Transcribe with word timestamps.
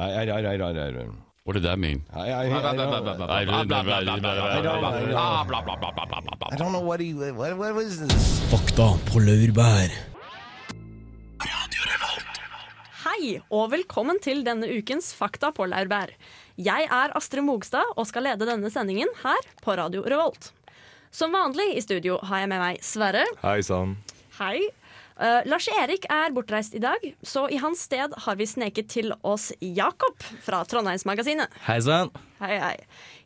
I, 0.00 0.02
I, 0.02 0.22
I, 0.22 0.40
I, 0.40 0.56
I, 0.56 0.88
I, 0.88 1.06
What 1.44 1.52
did 1.52 1.62
that 1.64 1.78
mean? 1.78 2.02
I, 2.10 2.30
I, 2.30 2.44
I, 2.48 3.42
I 6.52 6.56
don't 6.56 6.72
know 6.72 6.80
what 6.80 7.00
he, 7.00 7.12
what, 7.12 7.58
what 7.58 7.74
was 7.74 8.00
this? 8.00 8.40
Fakta 8.48 8.96
på 9.10 9.20
laurbær. 9.20 9.92
Hei, 13.04 13.42
og 13.52 13.70
velkommen 13.74 14.16
til 14.24 14.40
denne 14.46 14.72
ukens 14.72 15.12
Fakta 15.12 15.52
på 15.52 15.68
laurbær. 15.68 16.16
Jeg 16.56 16.88
er 16.88 17.12
Astrid 17.20 17.44
Mogstad 17.44 17.84
og 17.92 18.08
skal 18.08 18.24
lede 18.30 18.48
denne 18.48 18.72
sendingen 18.72 19.12
her 19.20 19.52
på 19.60 19.76
Radio 19.76 20.00
Revolt. 20.08 20.54
Som 21.12 21.36
vanlig 21.36 21.74
i 21.76 21.84
studio 21.84 22.16
har 22.24 22.46
jeg 22.46 22.54
med 22.54 22.64
meg 22.64 22.80
Sverre. 22.80 23.28
Hei 23.44 23.60
sann. 23.60 23.98
Hei. 24.40 24.70
Eh, 25.20 25.42
Lars 25.44 25.66
Erik 25.68 26.06
er 26.08 26.32
bortreist 26.32 26.72
i 26.72 26.80
dag, 26.80 27.02
så 27.20 27.44
i 27.52 27.58
hans 27.60 27.82
sted 27.84 28.14
har 28.24 28.36
vi 28.40 28.46
sneket 28.48 28.88
til 28.88 29.12
oss 29.20 29.50
Jakob 29.60 30.22
fra 30.40 30.62
Trondheimsmagasinet. 30.64 31.52
Hei 31.66 31.76
sann. 31.84 32.08
Hei, 32.38 32.54
hei. 32.56 32.76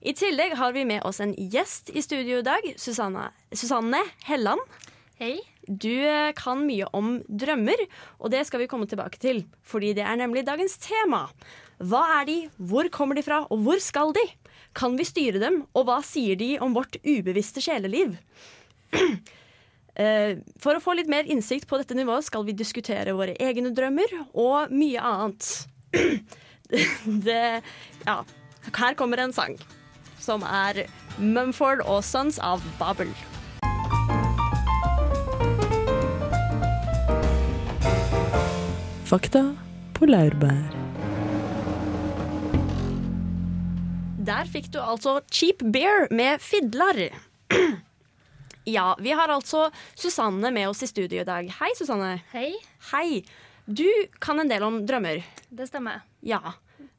I 0.03 0.15
tillegg 0.19 0.57
har 0.59 0.75
vi 0.75 0.83
med 0.89 1.05
oss 1.07 1.23
en 1.23 1.37
gjest 1.39 1.93
i 1.95 2.03
studio 2.03 2.41
i 2.41 2.47
dag. 2.47 2.67
Susanne, 2.83 3.29
Susanne 3.55 4.01
Helland. 4.27 4.65
Hei. 5.23 5.37
Du 5.71 5.93
eh, 5.93 6.33
kan 6.35 6.65
mye 6.67 6.89
om 6.99 7.21
drømmer, 7.31 7.87
og 8.19 8.35
det 8.35 8.43
skal 8.49 8.65
vi 8.65 8.69
komme 8.73 8.91
tilbake 8.91 9.23
til. 9.23 9.45
Fordi 9.63 9.93
det 9.95 10.03
er 10.03 10.19
nemlig 10.19 10.43
dagens 10.49 10.75
tema. 10.83 11.29
Hva 11.79 12.03
er 12.17 12.27
de, 12.27 12.37
hvor 12.59 12.91
kommer 12.91 13.15
de 13.15 13.23
fra, 13.23 13.45
og 13.55 13.63
hvor 13.63 13.79
skal 13.79 14.11
de? 14.19 14.27
Kan 14.75 14.99
vi 14.99 15.07
styre 15.07 15.39
dem, 15.39 15.63
og 15.79 15.87
hva 15.87 16.03
sier 16.03 16.35
de 16.43 16.57
om 16.59 16.75
vårt 16.75 16.99
ubevisste 17.07 17.63
sjeleliv? 17.63 18.19
Eh, 19.95 20.41
For 20.59 20.75
å 20.75 20.83
få 20.83 20.97
litt 20.99 21.11
mer 21.11 21.29
innsikt 21.31 21.69
på 21.71 21.79
dette 21.79 21.95
nivået 21.95 22.27
skal 22.27 22.45
vi 22.47 22.55
diskutere 22.57 23.15
våre 23.15 23.37
egne 23.39 23.71
drømmer 23.75 24.11
og 24.33 24.73
mye 24.75 25.01
annet. 25.01 25.51
Det 27.27 27.63
Ja. 28.07 28.23
Her 28.75 28.95
kommer 28.97 29.21
en 29.21 29.33
sang 29.37 29.59
som 30.19 30.43
er 30.43 30.87
Mumford 31.21 31.83
og 31.85 32.01
Sons 32.03 32.39
av 32.41 32.65
Babel. 32.79 33.11
Fakta 39.05 39.45
på 39.95 40.09
laurbær. 40.09 40.73
Der 44.25 44.49
fikk 44.49 44.73
du 44.73 44.81
altså 44.81 45.19
Cheap 45.31 45.61
Bear 45.75 46.09
med 46.11 46.41
Fidlar. 46.41 47.05
Ja, 48.65 48.97
vi 49.01 49.13
har 49.13 49.29
altså 49.29 49.67
Susanne 49.95 50.51
med 50.55 50.69
oss 50.71 50.83
i 50.83 50.89
studio 50.89 51.21
i 51.21 51.29
dag. 51.29 51.49
Hei, 51.61 51.71
Susanne. 51.77 52.17
Hei. 52.33 52.55
Hei. 52.93 53.25
Du 53.65 53.87
kan 54.21 54.41
en 54.41 54.49
del 54.49 54.65
om 54.65 54.79
drømmer. 54.89 55.21
Det 55.53 55.67
stemmer. 55.69 56.05
Ja. 56.25 56.41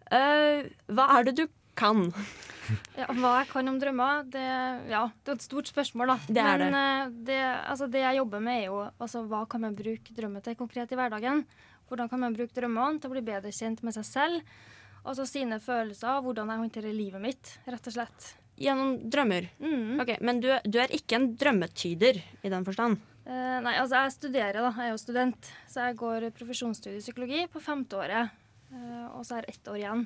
Uh, 0.05 0.66
hva 0.94 1.07
er 1.17 1.30
det 1.30 1.39
du 1.41 1.47
kan? 1.77 2.09
Ja, 2.97 3.05
hva 3.13 3.35
jeg 3.44 3.49
kan 3.52 3.67
om 3.69 3.75
drømmer, 3.77 4.23
det, 4.33 4.41
ja, 4.89 5.03
det 5.22 5.30
er 5.30 5.35
et 5.35 5.44
stort 5.45 5.67
spørsmål, 5.69 6.09
da. 6.09 6.16
Det 6.25 6.41
er 6.41 6.63
Men 6.63 6.73
det. 6.73 7.25
det, 7.27 7.35
altså, 7.69 7.85
det 7.94 8.02
jeg 8.02 8.17
jobber 8.17 8.41
med, 8.41 8.57
er 8.57 8.72
jo 8.72 8.79
altså, 8.88 9.22
hva 9.29 9.44
kan 9.45 9.61
man 9.61 9.75
bruke 9.77 10.16
drømmer 10.17 10.41
til 10.41 10.57
konkret 10.57 10.89
i 10.89 10.97
hverdagen? 10.97 11.44
Hvordan 11.85 12.09
kan 12.09 12.23
man 12.23 12.33
bruke 12.33 12.57
drømmene 12.57 12.97
til 12.97 13.11
å 13.11 13.13
bli 13.13 13.22
bedre 13.27 13.53
kjent 13.53 13.83
med 13.85 13.94
seg 13.94 14.07
selv? 14.09 14.57
Altså 15.05 15.27
sine 15.29 15.59
følelser, 15.61 16.23
hvordan 16.25 16.50
jeg 16.55 16.63
håndterer 16.63 16.97
livet 16.97 17.22
mitt, 17.22 17.53
rett 17.69 17.91
og 17.91 17.97
slett. 18.00 18.31
Gjennom 18.57 18.93
drømmer. 19.11 19.49
Mm. 19.59 19.99
Ok, 19.99 20.13
Men 20.23 20.39
du, 20.39 20.47
du 20.63 20.77
er 20.79 20.93
ikke 20.95 21.17
en 21.19 21.29
drømmetyder 21.35 22.21
i 22.45 22.51
den 22.53 22.63
forstand? 22.67 23.01
Uh, 23.25 23.57
nei, 23.65 23.73
altså 23.81 24.03
jeg 24.05 24.13
studerer, 24.15 24.59
da. 24.61 24.69
Jeg 24.77 24.87
er 24.87 24.93
jo 24.93 25.01
student. 25.01 25.49
Så 25.67 25.87
jeg 25.89 25.97
går 25.99 26.27
profesjonsstudie 26.37 27.01
i 27.01 27.03
psykologi 27.03 27.41
på 27.51 27.59
femteåret. 27.63 28.29
Uh, 28.71 29.07
og 29.17 29.25
så 29.27 29.39
er 29.39 29.47
det 29.47 29.55
ett 29.57 29.71
år 29.73 29.79
igjen. 29.81 30.05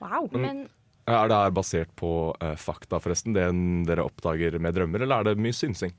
Wow. 0.00 0.30
Men 0.32 0.62
Er 1.10 1.28
det 1.28 1.36
her 1.36 1.50
basert 1.52 1.90
på 1.98 2.10
uh, 2.40 2.54
fakta, 2.56 3.00
forresten, 3.02 3.34
det 3.36 3.42
en- 3.50 3.82
dere 3.88 4.04
oppdager 4.06 4.56
med 4.62 4.76
drømmer, 4.78 5.02
eller 5.04 5.20
er 5.20 5.30
det 5.34 5.42
mye 5.42 5.52
synsing? 5.56 5.92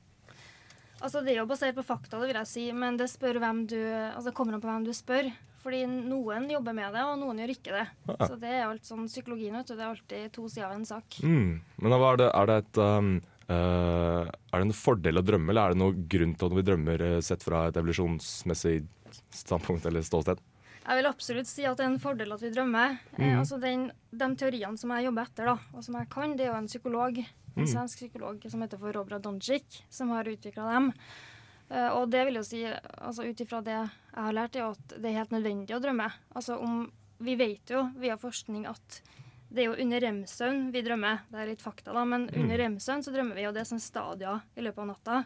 Altså 1.02 1.20
Det 1.22 1.34
er 1.34 1.40
jo 1.42 1.46
basert 1.50 1.74
på 1.76 1.82
fakta, 1.84 2.18
det 2.22 2.28
vil 2.30 2.38
jeg 2.38 2.46
si, 2.46 2.64
men 2.72 2.96
det, 2.96 3.08
spør 3.10 3.38
hvem 3.42 3.64
du, 3.66 3.76
altså 4.14 4.32
kommer 4.34 4.54
an 4.54 4.62
på 4.62 4.70
hvem 4.70 4.84
du 4.86 4.92
spør. 4.94 5.30
Fordi 5.62 5.84
noen 5.86 6.48
jobber 6.50 6.74
med 6.74 6.94
det, 6.96 7.02
og 7.06 7.18
noen 7.20 7.38
gjør 7.42 7.52
ikke 7.54 7.74
det. 7.74 7.84
Ja. 8.08 8.16
Så 8.26 8.38
det 8.40 8.50
er 8.50 8.64
alt 8.66 8.88
sånn 8.88 9.06
psykologien, 9.06 9.54
vet 9.54 9.68
du. 9.70 9.76
Det 9.76 9.84
er 9.84 9.92
alltid 9.92 10.32
to 10.34 10.48
sider 10.50 10.66
av 10.68 10.74
en 10.74 10.88
sak. 10.88 11.20
Mm. 11.22 11.60
Men 11.84 11.94
er 11.98 12.18
det, 12.18 12.30
er 12.34 12.50
det 12.50 12.56
et 12.64 12.80
um, 12.82 13.12
uh, 13.46 14.24
Er 14.26 14.56
det 14.56 14.66
en 14.66 14.74
fordel 14.74 15.20
å 15.20 15.26
drømme, 15.26 15.52
eller 15.54 15.62
er 15.70 15.76
det 15.76 15.82
noen 15.84 16.06
grunn 16.10 16.34
til 16.34 16.50
at 16.50 16.56
vi 16.58 16.66
drømmer 16.66 17.06
eh, 17.06 17.20
sett 17.22 17.46
fra 17.46 17.68
et 17.68 17.78
evolusjonsmessig 17.78 18.80
standpunkt 19.32 19.86
eller 19.86 20.02
ståsted? 20.06 20.42
Jeg 20.82 20.98
vil 20.98 21.06
absolutt 21.06 21.46
si 21.46 21.62
at 21.68 21.78
det 21.78 21.84
er 21.86 21.92
en 21.92 22.02
fordel 22.02 22.34
at 22.34 22.42
vi 22.42 22.50
drømmer. 22.50 22.98
Eh, 23.14 23.22
Mhm. 23.22 23.38
altså 23.38 23.60
den, 23.62 23.90
De 24.10 24.28
teoriene 24.36 24.76
som 24.76 24.90
jeg 24.90 25.06
jobber 25.06 25.22
etter, 25.22 25.46
da, 25.46 25.58
og 25.72 25.84
som 25.84 25.94
jeg 25.94 26.08
kan, 26.10 26.36
det 26.36 26.46
er 26.46 26.50
jo 26.52 26.58
en 26.58 26.66
psykolog, 26.66 27.18
en 27.18 27.62
mm. 27.62 27.70
svensk 27.70 28.02
psykolog 28.02 28.42
som 28.50 28.60
heter 28.60 28.78
for 28.78 28.92
Robra 28.92 29.18
Doncic, 29.22 29.82
som 29.88 30.10
har 30.10 30.24
utvikla 30.24 30.72
dem. 30.74 30.92
Eh, 31.72 31.88
og 31.96 32.10
det 32.12 32.26
vil 32.28 32.36
jo 32.40 32.44
si, 32.44 32.62
altså 32.68 33.24
ut 33.24 33.40
ifra 33.40 33.62
det 33.64 33.78
jeg 33.78 34.18
har 34.18 34.36
lært, 34.36 34.56
er 34.56 34.66
jo 34.66 34.74
at 34.74 34.94
det 34.98 35.08
er 35.08 35.20
helt 35.22 35.32
nødvendig 35.32 35.76
å 35.76 35.80
drømme. 35.82 36.10
Altså 36.36 36.60
om 36.60 36.84
Vi 37.22 37.36
vet 37.38 37.70
jo 37.70 37.84
via 38.02 38.16
forskning 38.18 38.64
at 38.66 38.96
det 39.52 39.62
er 39.62 39.68
jo 39.68 39.82
under 39.84 40.00
rem-søvn 40.02 40.72
vi 40.74 40.80
drømmer. 40.82 41.20
Det 41.30 41.38
er 41.38 41.50
litt 41.52 41.62
fakta, 41.62 41.92
da, 41.94 42.02
men 42.08 42.24
under 42.32 42.58
rem-søvn 42.58 43.04
så 43.04 43.12
drømmer 43.14 43.38
vi, 43.38 43.44
og 43.46 43.54
det 43.54 43.62
er 43.62 43.68
sånn 43.68 43.84
stadier 43.84 44.40
i 44.56 44.64
løpet 44.64 44.82
av 44.82 44.88
natta. 44.88 45.18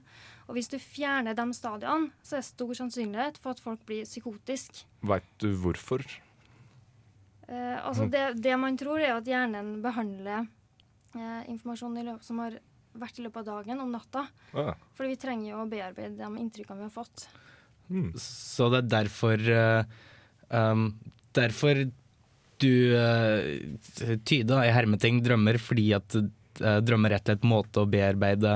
Og 0.44 0.58
hvis 0.58 0.68
du 0.68 0.76
fjerner 0.82 1.38
de 1.38 1.46
stadiene, 1.56 2.10
så 2.20 2.36
er 2.36 2.42
det 2.42 2.50
stor 2.50 2.74
sannsynlighet 2.82 3.40
for 3.40 3.54
at 3.54 3.62
folk 3.62 3.86
blir 3.88 4.04
psykotiske. 4.04 4.84
Veit 5.08 5.30
du 5.40 5.48
hvorfor? 5.62 6.04
Eh, 7.48 7.78
altså 7.80 8.10
det, 8.12 8.26
det 8.42 8.58
man 8.60 8.76
tror, 8.76 9.00
er 9.00 9.14
at 9.14 9.30
hjernen 9.30 9.78
behandler 9.84 10.44
eh, 11.14 11.42
informasjon 11.54 12.18
som 12.26 12.44
har 12.44 12.58
vært 13.00 13.20
i 13.20 13.26
løpet 13.26 13.42
av 13.42 13.48
dagen, 13.60 13.82
om 13.82 13.92
natta. 13.92 14.26
Ah. 14.56 14.74
Fordi 14.96 15.12
vi 15.14 15.20
trenger 15.20 15.50
jo 15.50 15.60
å 15.62 15.68
bearbeide 15.70 16.16
de 16.18 16.42
inntrykkene 16.42 16.80
vi 16.82 16.88
har 16.88 16.94
fått. 16.94 17.28
Så 18.20 18.66
det 18.72 18.80
er 18.82 18.88
derfor 18.90 19.42
eh, 19.46 19.84
um, 20.50 20.88
Derfor 21.36 21.84
du 22.56 22.96
uh, 22.96 23.42
tyda 24.24 24.62
i 24.64 24.72
hermeting 24.72 25.20
drømmer 25.20 25.58
fordi 25.60 25.90
at 25.92 26.16
uh, 26.16 26.78
drømmer 26.80 27.12
er 27.12 27.18
rett 27.18 27.28
og 27.28 27.34
slett 27.34 27.44
måte 27.44 27.82
å 27.82 27.90
bearbeide 27.92 28.54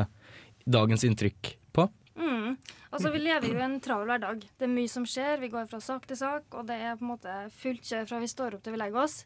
dagens 0.64 1.04
inntrykk 1.04 1.50
på. 1.76 1.84
Mm. 2.16 2.56
Altså 2.90 3.12
Vi 3.12 3.20
lever 3.20 3.52
jo 3.52 3.60
i 3.60 3.66
en 3.66 3.76
travel 3.84 4.08
hverdag. 4.08 4.46
Det 4.56 4.66
er 4.66 4.72
mye 4.72 4.90
som 4.90 5.04
skjer. 5.04 5.36
Vi 5.44 5.52
går 5.52 5.68
fra 5.68 5.82
sak 5.84 6.08
til 6.08 6.16
sak, 6.16 6.48
og 6.56 6.64
det 6.70 6.80
er 6.80 6.96
på 6.96 7.04
en 7.04 7.12
måte 7.12 7.36
fullt 7.60 7.84
kjør 7.92 8.08
fra 8.08 8.22
vi 8.24 8.32
står 8.32 8.56
opp 8.56 8.64
til 8.64 8.74
vi 8.74 8.80
legger 8.80 9.04
oss. 9.04 9.20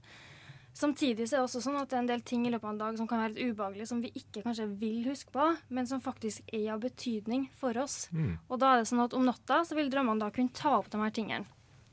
Samtidig 0.75 1.29
så 1.31 1.37
er 1.37 1.43
det 1.45 1.47
også 1.47 1.61
sånn 1.63 1.77
at 1.79 1.89
det 1.93 1.95
er 1.97 2.03
en 2.03 2.09
del 2.11 2.23
ting 2.27 2.47
i 2.47 2.51
løpet 2.51 2.67
av 2.67 2.73
en 2.73 2.81
dag 2.81 2.97
som 2.99 3.07
kan 3.07 3.21
være 3.23 3.35
litt 3.37 3.53
ubehagelige, 3.55 3.87
som 3.87 4.01
vi 4.03 4.11
ikke 4.19 4.43
kanskje 4.43 4.67
vil 4.81 5.05
huske 5.07 5.31
på, 5.31 5.45
men 5.71 5.87
som 5.87 6.01
faktisk 6.03 6.43
er 6.53 6.73
av 6.75 6.81
betydning 6.83 7.45
for 7.61 7.79
oss. 7.79 8.09
Og 8.51 8.59
da 8.59 8.73
er 8.75 8.83
det 8.83 8.89
sånn 8.91 9.05
at 9.05 9.15
om 9.15 9.23
natta 9.29 9.61
så 9.65 9.77
vil 9.79 9.91
drømmene 9.93 10.19
da 10.25 10.33
kunne 10.35 10.51
ta 10.53 10.73
opp 10.81 10.91
de 10.91 10.99
her 10.99 11.15
tingene. 11.15 11.47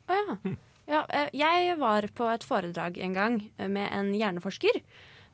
Å 0.10 0.18
ja. 0.18 0.36
ja. 0.90 1.02
eh, 1.14 1.30
Jeg 1.38 1.78
var 1.78 2.08
på 2.18 2.26
et 2.34 2.44
foredrag 2.44 2.98
en 3.06 3.14
gang 3.14 3.38
eh, 3.58 3.68
med 3.70 3.86
en 3.94 4.10
hjerneforsker. 4.18 4.82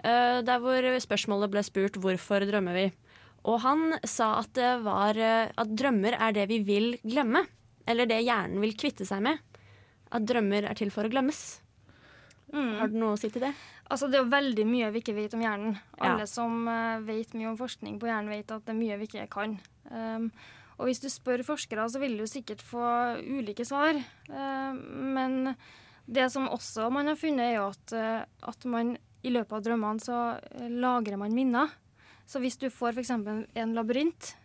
eh, 0.03 0.41
Der 0.43 0.59
hvor 0.59 0.83
spørsmålet 1.07 1.49
ble 1.55 1.63
spurt 1.63 1.95
'hvorfor 1.95 2.43
drømmer 2.51 2.73
vi?' 2.75 2.91
Og 3.47 3.61
han 3.63 3.93
sa 4.03 4.39
at, 4.41 4.51
det 4.59 4.83
var, 4.83 5.15
at 5.15 5.69
drømmer 5.71 6.17
er 6.19 6.33
det 6.33 6.49
vi 6.49 6.59
vil 6.67 6.97
glemme. 6.99 7.45
Eller 7.87 8.05
det 8.05 8.25
hjernen 8.25 8.59
vil 8.59 8.75
kvitte 8.75 9.05
seg 9.07 9.21
med. 9.23 9.39
At 10.11 10.25
drømmer 10.27 10.67
er 10.67 10.73
til 10.75 10.91
for 10.91 11.07
å 11.07 11.09
glemmes. 11.09 11.61
Har 12.53 12.87
du 12.87 12.95
noe 12.99 13.15
å 13.15 13.19
si 13.19 13.29
til 13.31 13.43
det? 13.43 13.51
Altså, 13.91 14.07
det 14.11 14.19
er 14.19 14.29
veldig 14.31 14.65
mye 14.67 14.91
vi 14.95 15.01
ikke 15.03 15.15
vet 15.17 15.33
om 15.35 15.43
hjernen. 15.43 15.73
Ja. 15.97 16.11
Alle 16.11 16.27
som 16.29 16.67
uh, 16.67 16.99
vet 17.07 17.33
mye 17.35 17.49
om 17.51 17.57
forskning 17.59 17.97
på 17.99 18.07
hjernen, 18.07 18.31
vet 18.31 18.53
at 18.55 18.63
det 18.67 18.73
er 18.73 18.79
mye 18.79 18.99
vi 19.01 19.09
ikke 19.09 19.27
kan. 19.31 19.57
Um, 19.91 20.29
og 20.77 20.87
hvis 20.89 21.01
du 21.03 21.09
spør 21.11 21.43
forskere, 21.47 21.87
så 21.89 21.99
vil 22.01 22.17
du 22.19 22.25
sikkert 22.29 22.63
få 22.63 22.85
ulike 23.23 23.65
svar. 23.67 23.99
Uh, 24.31 24.77
men 25.17 25.53
det 26.07 26.29
som 26.31 26.47
også 26.51 26.87
man 26.93 27.11
har 27.11 27.19
funnet, 27.19 27.49
er 27.49 27.57
jo 27.57 27.67
at, 27.73 27.95
uh, 27.95 28.49
at 28.51 28.67
man 28.69 28.95
i 29.27 29.33
løpet 29.33 29.57
av 29.57 29.63
drømmene 29.65 29.99
så 29.99 30.17
eh, 30.37 30.67
lagrer 30.71 31.17
man 31.19 31.33
minner. 31.35 31.71
Så 32.29 32.39
hvis 32.39 32.55
du 32.61 32.67
får 32.71 32.93
f.eks. 32.93 33.09
en 33.11 33.73
labyrint, 33.75 34.35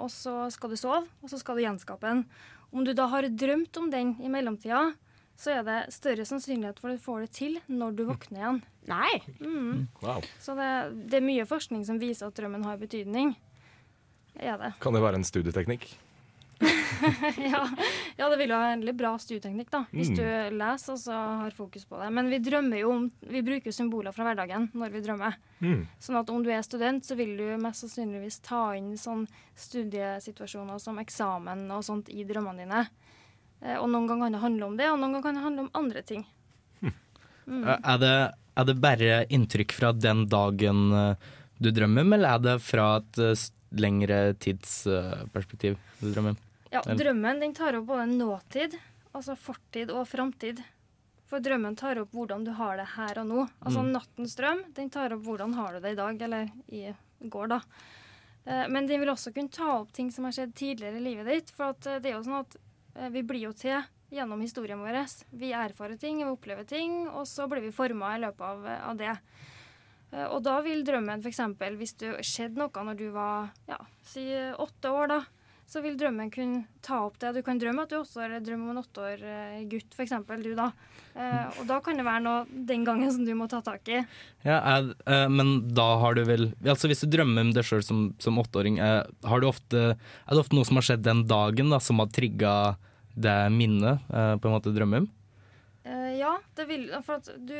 og 0.00 0.08
så 0.10 0.46
skal 0.50 0.72
du 0.72 0.76
sove, 0.78 1.02
og 1.20 1.30
så 1.30 1.38
skal 1.38 1.58
du 1.58 1.62
gjenskape 1.62 2.08
den. 2.08 2.22
Om 2.72 2.86
du 2.86 2.90
da 2.96 3.06
har 3.12 3.28
drømt 3.28 3.78
om 3.78 3.90
den 3.92 4.14
i 4.24 4.30
mellomtida, 4.32 4.80
så 5.36 5.52
er 5.58 5.62
det 5.66 5.78
større 5.92 6.24
sannsynlighet 6.24 6.78
for 6.80 6.90
at 6.94 6.96
du 6.98 7.04
får 7.04 7.20
det 7.26 7.30
til 7.36 7.58
når 7.68 7.96
du 7.98 8.04
våkner 8.08 8.40
igjen. 8.40 8.62
Nei. 8.88 9.12
Mm. 9.40 9.86
Wow. 10.00 10.24
Så 10.40 10.54
det, 10.56 10.70
det 11.12 11.18
er 11.20 11.26
mye 11.28 11.44
forskning 11.48 11.84
som 11.84 11.98
viser 12.00 12.30
at 12.30 12.38
drømmen 12.38 12.64
har 12.64 12.78
betydning. 12.80 13.34
Er 14.36 14.56
det. 14.60 14.72
Kan 14.80 14.92
det 14.96 15.02
være 15.04 15.20
en 15.20 15.24
studieteknikk? 15.28 15.86
ja. 17.36 17.58
ja, 18.16 18.28
det 18.32 18.36
vil 18.40 18.48
jo 18.48 18.56
være 18.56 18.72
en 18.78 18.80
veldig 18.80 18.94
bra 18.96 19.10
studieteknikk, 19.20 19.68
da, 19.74 19.82
hvis 19.92 20.08
Mm. 20.08 20.16
du 20.16 20.56
leser 20.56 20.94
og 20.94 21.00
så 21.02 21.16
har 21.42 21.52
fokus 21.52 21.84
på 21.84 21.98
det. 22.00 22.06
Men 22.16 22.30
vi 22.32 22.38
drømmer 22.40 22.80
jo 22.80 22.92
om 22.94 23.02
Vi 23.28 23.42
bruker 23.44 23.74
symboler 23.76 24.14
fra 24.16 24.24
hverdagen 24.24 24.70
når 24.72 24.94
vi 24.94 25.02
drømmer. 25.04 25.36
Mm. 25.60 25.82
Sånn 26.00 26.16
at 26.16 26.30
om 26.32 26.40
du 26.44 26.48
er 26.52 26.62
student, 26.64 27.04
så 27.04 27.16
vil 27.18 27.34
du 27.36 27.44
mest 27.60 27.84
sannsynligvis 27.84 28.40
ta 28.46 28.70
inn 28.78 28.94
sånn 28.96 29.26
studiesituasjoner 29.56 30.78
som 30.80 30.98
eksamen 31.02 31.66
og 31.76 31.84
sånt 31.84 32.08
i 32.08 32.24
drømmene 32.24 32.64
dine. 32.64 32.86
Eh, 33.62 33.76
Og 33.80 33.88
noen 33.88 34.06
ganger 34.06 34.26
kan 34.26 34.32
det 34.36 34.40
handle 34.42 34.66
om 34.66 34.76
det, 34.76 34.90
og 34.90 34.98
noen 35.00 35.12
ganger 35.16 35.22
kan 35.22 35.34
det 35.38 35.42
handle 35.46 35.60
om 35.66 35.70
andre 35.74 36.02
ting. 36.02 36.24
Mm. 37.46 37.62
Eh, 37.64 37.78
Er, 37.82 37.98
det, 38.02 38.14
er 38.56 38.64
det 38.64 38.76
bare 38.82 39.26
inntrykk 39.30 39.72
fra 39.72 39.92
den 39.92 40.26
dagen 40.28 40.92
eh, 40.92 41.14
du 41.58 41.70
drømmer 41.70 42.02
om, 42.04 42.12
eller 42.12 42.34
er 42.34 42.38
det 42.38 42.56
fra 42.62 42.96
et 42.98 43.52
lengre 43.76 44.34
tidsperspektiv 44.42 45.76
du 46.00 46.08
drømmer 46.12 46.34
om? 46.34 46.38
Ja, 46.72 46.82
drømmen 46.82 47.40
den 47.40 47.54
tar 47.54 47.76
opp 47.78 47.86
både 47.88 48.06
nåtid, 48.10 48.74
altså 49.14 49.36
fortid 49.38 49.90
og 49.94 50.06
framtid. 50.10 50.60
For 51.26 51.42
drømmen 51.42 51.74
tar 51.78 51.98
opp 52.02 52.12
hvordan 52.14 52.44
du 52.46 52.52
har 52.54 52.76
det 52.78 52.86
her 52.96 53.18
og 53.22 53.26
nå. 53.30 53.46
Altså 53.64 53.82
Mm. 53.82 53.92
nattens 53.96 54.36
drøm 54.38 54.60
den 54.74 54.90
tar 54.90 55.12
opp 55.14 55.22
hvordan 55.26 55.54
har 55.54 55.72
du 55.74 55.80
det 55.80 55.92
i 55.92 55.98
dag, 55.98 56.20
eller 56.22 56.50
i 56.68 56.92
går, 57.22 57.48
da. 57.48 57.60
Men 58.68 58.86
den 58.86 59.00
vil 59.00 59.08
også 59.10 59.32
kunne 59.34 59.50
ta 59.50 59.80
opp 59.80 59.90
ting 59.92 60.10
som 60.12 60.24
har 60.24 60.30
skjedd 60.32 60.52
tidligere 60.54 60.98
i 61.00 61.02
livet 61.02 61.26
ditt. 61.26 61.50
For 61.50 61.70
at 61.74 61.80
det 62.02 62.06
er 62.06 62.14
jo 62.14 62.22
sånn 62.22 62.40
at 62.44 62.56
vi 63.12 63.22
blir 63.26 63.48
jo 63.48 63.52
til 63.56 63.82
gjennom 64.14 64.40
historien 64.40 64.80
vår. 64.80 65.00
Vi 65.34 65.52
erfarer 65.56 65.98
ting, 66.00 66.22
vi 66.22 66.30
opplever 66.30 66.66
ting, 66.68 67.06
og 67.10 67.26
så 67.28 67.48
blir 67.50 67.64
vi 67.64 67.74
forma 67.74 68.14
i 68.16 68.22
løpet 68.22 68.44
av, 68.46 68.66
av 68.92 68.98
det. 69.00 69.14
Eh, 70.12 70.26
Og 70.30 70.42
da 70.46 70.60
vil 70.64 70.84
drømmen 70.86 71.24
f.eks. 71.24 71.40
hvis 71.80 71.96
det 72.02 72.12
skjedde 72.24 72.60
noe 72.62 72.84
når 72.86 73.00
du 73.00 73.08
var 73.14 73.50
ja, 73.68 73.78
si 74.06 74.28
åtte 74.56 74.92
år, 74.92 75.10
da, 75.14 75.20
så 75.66 75.82
vil 75.82 75.96
drømmen 75.98 76.30
kunne 76.30 76.62
ta 76.84 77.00
opp 77.08 77.18
det. 77.22 77.32
Du 77.34 77.42
kan 77.46 77.58
drømme 77.58 77.82
at 77.82 77.90
du 77.90 77.98
også 77.98 78.22
har 78.22 78.36
drøm 78.44 78.62
om 78.68 78.72
en 78.74 78.80
åtte 78.84 79.02
år 79.02 79.24
eh, 79.26 79.64
gutt, 79.70 79.96
f.eks. 79.96 80.14
du 80.44 80.52
da. 80.54 80.68
Eh, 81.18 81.58
og 81.58 81.66
da 81.66 81.80
kan 81.82 81.98
det 81.98 82.06
være 82.06 82.22
noe 82.22 82.64
den 82.70 82.84
gangen 82.86 83.10
som 83.12 83.26
du 83.26 83.32
må 83.34 83.48
ta 83.50 83.60
tak 83.66 83.90
i. 83.90 84.04
Ja, 84.46 84.60
er, 84.60 84.92
eh, 85.10 85.26
men 85.32 85.56
da 85.74 85.88
har 86.02 86.14
du 86.14 86.22
vel 86.28 86.48
Altså 86.62 86.90
Hvis 86.90 87.02
du 87.02 87.08
drømmer 87.10 87.48
om 87.48 87.50
deg 87.56 87.66
sjøl 87.66 87.82
som, 87.82 88.06
som 88.22 88.38
åtteåring, 88.38 88.78
eh, 88.78 89.02
har 89.26 89.42
du 89.42 89.48
ofte, 89.50 89.84
er 89.98 90.32
det 90.32 90.44
ofte 90.44 90.58
noe 90.58 90.68
som 90.68 90.78
har 90.78 90.86
skjedd 90.86 91.06
den 91.06 91.26
dagen 91.26 91.74
da, 91.74 91.82
som 91.82 91.98
har 92.02 92.14
trigga 92.14 92.54
det 93.16 93.36
minnet 93.50 94.06
eh, 94.12 94.34
på 94.38 94.48
en 94.48 94.54
måte 94.54 94.74
drømmer 94.76 95.02
om? 95.02 95.10
Eh, 95.86 96.12
ja, 96.20 96.36
det 96.54 96.68
vil 96.70 96.88
For 97.06 97.18
at 97.18 97.30
du 97.48 97.58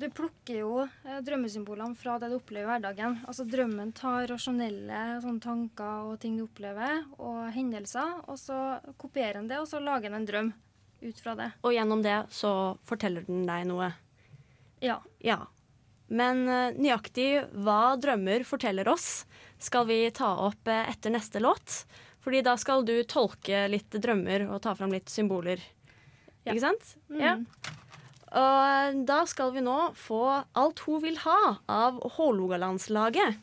du 0.00 0.06
plukker 0.16 0.62
jo 0.62 0.72
eh, 0.82 1.20
drømmesymbolene 1.24 1.98
fra 1.98 2.16
det 2.20 2.30
du 2.32 2.38
opplever 2.38 2.64
i 2.64 2.70
hverdagen. 2.70 3.18
Altså 3.28 3.44
Drømmen 3.48 3.92
tar 3.96 4.28
rasjonelle 4.30 5.20
sånn, 5.24 5.40
tanker 5.44 6.10
og 6.10 6.18
ting 6.22 6.38
du 6.38 6.46
opplever, 6.46 7.04
og 7.20 7.50
hendelser, 7.54 8.22
og 8.24 8.38
så 8.40 8.58
kopierer 9.00 9.40
den 9.40 9.50
det, 9.50 9.60
og 9.60 9.68
så 9.68 9.82
lager 9.82 10.08
den 10.08 10.22
en 10.22 10.28
drøm 10.28 10.52
ut 11.00 11.20
fra 11.20 11.34
det. 11.36 11.50
Og 11.64 11.74
gjennom 11.76 12.04
det 12.04 12.16
så 12.32 12.52
forteller 12.88 13.26
den 13.28 13.44
deg 13.48 13.66
noe. 13.68 13.90
Ja. 14.84 15.00
Ja. 15.24 15.42
Men 16.08 16.46
eh, 16.48 16.78
nøyaktig 16.80 17.28
hva 17.60 17.96
drømmer 18.00 18.46
forteller 18.48 18.88
oss, 18.90 19.26
skal 19.60 19.84
vi 19.90 20.02
ta 20.16 20.32
opp 20.46 20.70
eh, 20.70 20.88
etter 20.90 21.12
neste 21.12 21.42
låt. 21.44 21.82
Fordi 22.24 22.40
da 22.44 22.56
skal 22.60 22.84
du 22.88 22.98
tolke 23.08 23.66
litt 23.72 23.92
drømmer 23.96 24.48
og 24.50 24.60
ta 24.64 24.74
fram 24.76 24.92
litt 24.92 25.12
symboler. 25.12 25.60
Ja. 26.44 26.54
Ikke 26.54 26.64
sant? 26.64 26.96
Mm. 27.12 27.20
Ja. 27.20 27.36
Og 28.30 28.98
da 29.08 29.24
skal 29.26 29.50
vi 29.56 29.62
nå 29.66 29.90
få 29.98 30.22
Alt 30.54 30.84
hun 30.86 31.00
vil 31.02 31.16
ha 31.24 31.58
av 31.66 31.98
Hålogalandslaget. 32.14 33.40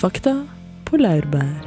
Fakta 0.00 0.34
på 0.88 1.00
laurbær. 1.00 1.64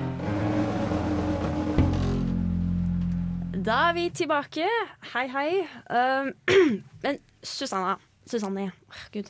Da 3.63 3.75
er 3.89 3.93
vi 3.95 4.07
tilbake. 4.13 4.69
Hei, 5.13 5.25
hei. 5.31 5.49
Uh, 5.89 6.33
men 7.05 7.21
Susanna 7.41 7.97
Susanne, 8.29 8.69
oh, 8.71 9.03
gud. 9.13 9.29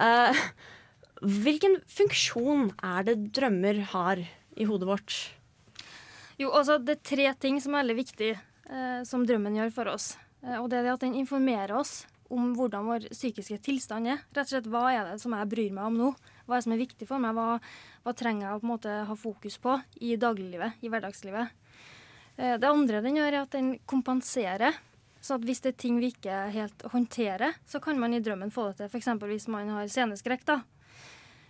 Uh, 0.00 0.36
hvilken 1.20 1.78
funksjon 1.90 2.72
er 2.82 3.06
det 3.06 3.16
drømmer 3.36 3.80
har 3.92 4.24
i 4.56 4.66
hodet 4.68 4.88
vårt? 4.88 5.16
Jo, 6.42 6.50
altså 6.58 6.78
det 6.82 6.96
er 6.96 7.06
tre 7.06 7.28
ting 7.38 7.60
som 7.62 7.76
er 7.76 7.84
veldig 7.84 7.98
viktig 8.00 8.32
eh, 8.34 9.02
som 9.06 9.26
drømmen 9.26 9.60
gjør 9.60 9.74
for 9.74 9.90
oss. 9.92 10.14
Eh, 10.42 10.58
og 10.58 10.70
det 10.72 10.80
er 10.80 10.88
det 10.88 10.96
at 10.96 11.04
den 11.04 11.18
informerer 11.20 11.74
oss 11.76 12.02
om 12.32 12.54
hvordan 12.56 12.88
vår 12.88 13.08
psykiske 13.12 13.60
tilstand 13.62 14.08
er. 14.10 14.22
Rett 14.32 14.48
og 14.48 14.54
slett 14.54 14.70
hva 14.72 14.86
er 14.90 15.10
det 15.10 15.18
som 15.22 15.36
jeg 15.36 15.50
bryr 15.52 15.74
meg 15.76 15.90
om 15.90 15.98
nå? 16.00 16.12
Hva 16.46 16.56
er 16.56 16.62
det 16.62 16.66
som 16.66 16.74
er 16.74 16.82
viktig 16.82 17.08
for 17.08 17.22
meg? 17.22 17.36
Hva, 17.36 17.58
hva 18.02 18.14
trenger 18.18 18.48
jeg 18.48 18.56
å 18.56 18.62
på 18.62 18.66
en 18.66 18.72
måte 18.72 18.94
ha 19.10 19.18
fokus 19.18 19.58
på 19.62 19.76
i 20.02 20.16
dagliglivet, 20.18 20.80
i 20.82 20.90
hverdagslivet? 20.90 21.52
Eh, 22.38 22.56
det 22.58 22.70
andre 22.70 23.04
den 23.04 23.20
gjør, 23.20 23.30
er 23.30 23.44
at 23.44 23.54
den 23.54 23.76
kompenserer. 23.86 24.82
Så 25.22 25.38
hvis 25.38 25.62
det 25.62 25.76
er 25.76 25.80
ting 25.84 26.00
vi 26.02 26.10
ikke 26.10 26.40
helt 26.50 26.82
håndterer, 26.90 27.60
så 27.68 27.78
kan 27.78 28.00
man 28.02 28.16
i 28.16 28.22
drømmen 28.24 28.50
få 28.50 28.72
det 28.72 28.80
til. 28.80 28.90
F.eks. 28.90 29.12
hvis 29.30 29.50
man 29.52 29.70
har 29.76 29.92
sceneskrekk. 29.92 30.48
da 30.48 30.62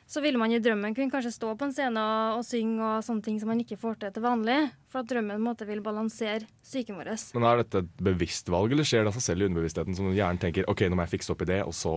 så 0.06 0.20
vil 0.24 0.36
man 0.40 0.52
i 0.52 0.60
drømmen 0.62 0.94
kunne 0.96 1.12
kanskje 1.12 1.32
stå 1.34 1.54
på 1.56 1.68
en 1.68 1.74
scene 1.74 2.02
og, 2.02 2.40
og 2.40 2.46
synge 2.46 2.82
og 2.84 3.06
sånne 3.06 3.24
ting 3.24 3.40
som 3.40 3.52
man 3.52 3.62
ikke 3.62 3.80
får 3.80 4.00
til 4.02 4.12
til 4.12 4.26
vanlig. 4.26 4.58
For 4.92 5.02
at 5.02 5.10
drømmen 5.12 5.38
på 5.38 5.40
en 5.40 5.48
måte 5.48 5.68
vil 5.68 5.82
balansere 5.84 6.44
psyken 6.64 6.98
vår. 7.00 7.14
Men 7.38 7.48
Er 7.48 7.62
dette 7.62 7.84
et 7.84 7.96
bevisst 8.10 8.52
valg, 8.52 8.74
eller 8.74 8.86
skjer 8.88 9.06
det 9.06 9.14
av 9.14 9.18
seg 9.18 9.30
selv 9.30 9.44
i 9.44 9.50
underbevisstheten? 9.50 9.96
Som 9.96 10.12
hjernen 10.12 10.42
tenker 10.42 10.68
OK, 10.70 10.84
nå 10.88 10.98
må 10.98 11.06
jeg 11.06 11.18
fikse 11.18 11.34
opp 11.34 11.46
i 11.46 11.52
det, 11.54 11.62
og 11.64 11.76
så 11.76 11.94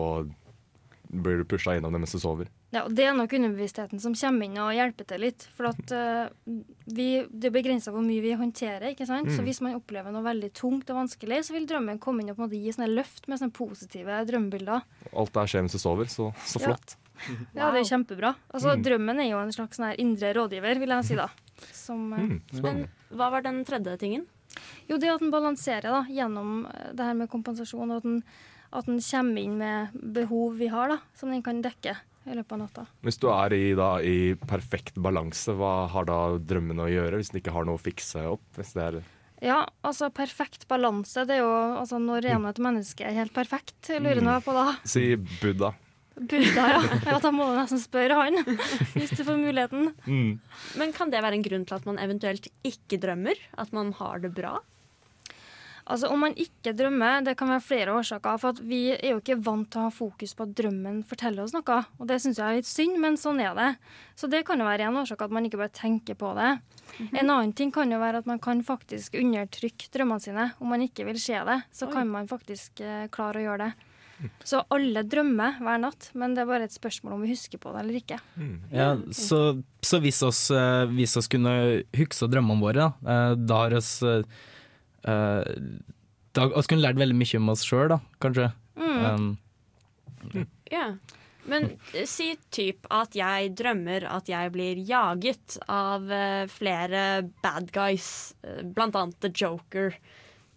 blir 1.09 1.37
du 1.37 1.45
pusha 1.47 1.75
gjennom 1.75 1.93
det 1.93 2.01
mens 2.01 2.15
du 2.15 2.19
sover. 2.19 2.49
Ja, 2.73 2.83
og 2.85 2.95
Det 2.95 3.05
er 3.05 3.13
nok 3.15 3.33
underbevisstheten 3.37 4.01
som 4.03 4.15
kommer 4.17 4.47
inn 4.47 4.57
og 4.59 4.73
hjelper 4.75 5.07
til 5.07 5.23
litt. 5.23 5.45
For 5.55 5.69
at 5.69 5.93
uh, 5.95 6.33
vi, 6.89 7.07
det 7.29 7.49
er 7.49 7.55
begrensa 7.55 7.93
hvor 7.95 8.03
mye 8.05 8.23
vi 8.23 8.35
håndterer. 8.37 8.89
ikke 8.91 9.07
sant? 9.09 9.31
Så 9.35 9.45
hvis 9.45 9.61
man 9.63 9.77
opplever 9.77 10.13
noe 10.13 10.25
veldig 10.25 10.51
tungt 10.57 10.91
og 10.91 11.01
vanskelig, 11.03 11.43
så 11.47 11.55
vil 11.55 11.69
drømmen 11.69 12.01
komme 12.03 12.23
inn 12.23 12.33
og 12.33 12.39
på 12.39 12.43
en 12.43 12.49
måte 12.49 12.61
gi 12.61 12.75
sånne 12.75 12.91
løft 12.91 13.29
med 13.31 13.41
sånne 13.41 13.55
positive 13.55 14.21
drømmebilder. 14.31 14.85
Alt 15.13 15.33
det 15.35 15.43
her 15.43 15.53
skjer 15.53 15.67
mens 15.67 15.77
du 15.77 15.81
sover, 15.81 16.11
så, 16.11 16.31
så 16.45 16.63
flott. 16.63 16.97
Ja, 16.97 17.04
det 17.53 17.62
er 17.62 17.89
kjempebra. 17.89 18.35
Altså, 18.53 18.75
Mm. 18.75 18.83
Drømmen 18.83 19.19
er 19.23 19.29
jo 19.31 19.38
en 19.39 19.51
slags 19.56 19.77
sånn 19.79 19.95
indre 19.97 20.33
rådgiver, 20.33 20.79
vil 20.79 20.89
jeg 20.89 21.06
si 21.06 21.15
da. 21.15 21.29
Som, 21.71 22.13
eh, 22.13 22.19
Mm, 22.19 22.41
spennende. 22.51 22.89
Hva 23.12 23.29
var 23.31 23.41
den 23.41 23.63
tredje 23.65 23.97
tingen? 24.00 24.25
Jo, 24.89 24.97
det 24.97 25.09
at 25.09 25.19
den 25.19 25.31
balanserer 25.31 25.81
da, 25.91 26.03
gjennom 26.09 26.65
eh, 26.67 26.91
det 26.94 27.06
her 27.06 27.13
med 27.13 27.29
kompensasjon, 27.29 27.91
og 27.91 27.97
at 27.97 28.03
den, 28.03 28.23
at 28.73 28.85
den 28.85 29.00
kommer 29.00 29.41
inn 29.41 29.57
med 29.57 29.89
behov 30.13 30.57
vi 30.57 30.67
har, 30.67 30.89
da, 30.89 31.00
som 31.15 31.29
den 31.29 31.41
kan 31.44 31.62
dekke 31.62 31.95
i 32.25 32.33
løpet 32.33 32.51
av 32.53 32.59
natta. 32.59 32.85
Hvis 33.03 33.19
du 33.19 33.27
er 33.29 33.53
i, 33.53 33.73
da, 33.75 33.97
i 34.01 34.33
perfekt 34.47 34.95
balanse, 34.95 35.53
hva 35.56 35.88
har 35.91 36.06
da 36.06 36.38
drømmen 36.39 36.79
å 36.81 36.89
gjøre? 36.89 37.19
Hvis 37.19 37.29
den 37.31 37.41
ikke 37.41 37.53
har 37.53 37.65
noe 37.65 37.77
å 37.77 37.81
fikse 37.83 38.23
opp? 38.31 38.41
Hvis 38.57 38.73
det 38.73 38.81
er 38.83 39.03
Ja, 39.41 39.65
altså 39.83 40.09
perfekt 40.09 40.65
balanse, 40.67 41.25
det 41.27 41.35
er 41.38 41.44
jo 41.44 41.51
altså 41.77 42.00
når 42.01 42.25
er 42.25 42.39
nå 42.39 42.50
et 42.50 42.57
menneske 42.63 43.06
helt 43.13 43.33
perfekt, 43.35 43.75
jeg 43.89 44.01
lurer 44.01 44.21
nå 44.23 44.39
på 44.41 44.53
da. 44.56 44.77
Si 44.85 45.15
Buddha. 45.15 45.73
Buddha, 46.15 46.67
ja. 46.71 46.83
ja. 47.06 47.17
Da 47.19 47.31
må 47.35 47.50
du 47.50 47.57
nesten 47.57 47.81
spørre 47.81 48.19
han, 48.21 48.39
hvis 48.95 49.12
du 49.15 49.23
får 49.25 49.39
muligheten. 49.41 49.91
Mm. 50.07 50.38
Men 50.79 50.95
kan 50.95 51.12
det 51.12 51.23
være 51.25 51.39
en 51.39 51.45
grunn 51.45 51.65
til 51.67 51.77
at 51.79 51.89
man 51.89 52.00
eventuelt 52.01 52.47
ikke 52.67 53.01
drømmer? 53.03 53.41
At 53.59 53.75
man 53.75 53.91
har 54.00 54.23
det 54.23 54.31
bra? 54.38 54.57
Altså 55.86 56.10
Om 56.10 56.24
man 56.25 56.34
ikke 56.41 56.74
drømmer, 56.74 57.22
det 57.22 57.36
kan 57.38 57.51
være 57.51 57.62
flere 57.62 57.93
årsaker. 57.93 58.39
For 58.41 58.55
at 58.55 58.62
vi 58.65 58.79
er 58.95 59.12
jo 59.12 59.19
ikke 59.22 59.38
vant 59.45 59.67
til 59.69 59.84
å 59.84 59.86
ha 59.86 59.93
fokus 59.93 60.34
på 60.34 60.48
at 60.48 60.55
drømmen 60.57 61.03
forteller 61.05 61.45
oss 61.45 61.53
noe. 61.53 61.77
Og 62.00 62.10
det 62.10 62.17
syns 62.24 62.39
jeg 62.41 62.45
er 62.45 62.57
litt 62.57 62.69
synd, 62.69 62.98
men 63.01 63.19
sånn 63.22 63.41
er 63.43 63.53
det. 63.57 63.69
Så 64.17 64.29
det 64.31 64.41
kan 64.48 64.62
jo 64.62 64.65
være 64.65 64.88
en 64.89 64.98
årsak 65.03 65.22
at 65.22 65.36
man 65.36 65.45
ikke 65.45 65.62
bare 65.62 65.75
tenker 65.75 66.17
på 66.17 66.31
det. 66.39 66.55
En 67.12 67.27
annen 67.27 67.53
ting 67.57 67.74
kan 67.75 67.91
jo 67.91 68.01
være 68.01 68.24
at 68.24 68.29
man 68.29 68.41
kan 68.41 68.63
faktisk 68.65 69.17
undertrykke 69.19 69.91
drømmene 69.93 70.25
sine. 70.25 70.48
Om 70.57 70.74
man 70.74 70.86
ikke 70.88 71.05
vil 71.05 71.22
se 71.22 71.38
det, 71.51 71.60
så 71.75 71.89
Oi. 71.89 71.93
kan 71.93 72.10
man 72.10 72.31
faktisk 72.31 72.81
eh, 72.81 73.05
klare 73.13 73.43
å 73.43 73.45
gjøre 73.45 73.67
det. 73.67 73.91
Så 74.48 74.62
alle 74.72 75.03
drømmer 75.03 75.57
hver 75.60 75.81
natt, 75.84 76.07
men 76.15 76.36
det 76.36 76.43
er 76.43 76.50
bare 76.50 76.67
et 76.69 76.75
spørsmål 76.75 77.17
om 77.17 77.24
vi 77.25 77.34
husker 77.34 77.60
på 77.62 77.74
det 77.74 77.81
eller 77.81 77.98
ikke. 78.00 78.19
Ja, 78.72 78.93
så, 79.15 79.39
så 79.84 80.00
hvis 80.03 80.22
oss, 80.25 80.45
eh, 80.55 80.86
hvis 80.95 81.17
oss 81.19 81.27
kunne 81.31 81.55
huske 81.98 82.29
drømmene 82.31 82.63
våre, 82.63 82.86
da, 82.86 83.12
eh, 83.12 83.34
da 83.43 83.57
har 83.65 83.75
oss 83.79 83.91
eh, 84.05 84.24
Da 86.36 86.48
oss 86.55 86.72
kunne 86.72 86.84
lært 86.84 87.00
veldig 87.00 87.17
mye 87.17 87.41
om 87.41 87.51
oss 87.53 87.65
sjøl, 87.67 87.89
da, 87.91 88.00
kanskje. 88.24 88.50
Um, 88.79 89.36
Ja. 90.72 90.95
Men 91.45 91.75
si 92.10 92.31
typ 92.55 92.88
at 92.89 93.13
jeg 93.13 93.51
drømmer 93.53 94.07
at 94.10 94.31
jeg 94.31 94.50
blir 94.55 94.79
jaget 94.81 95.60
av 95.69 96.07
flere 96.50 97.03
bad 97.43 97.69
guys, 97.75 98.07
blant 98.74 98.98
annet 98.98 99.19
The 99.22 99.29
Joker. 99.29 99.93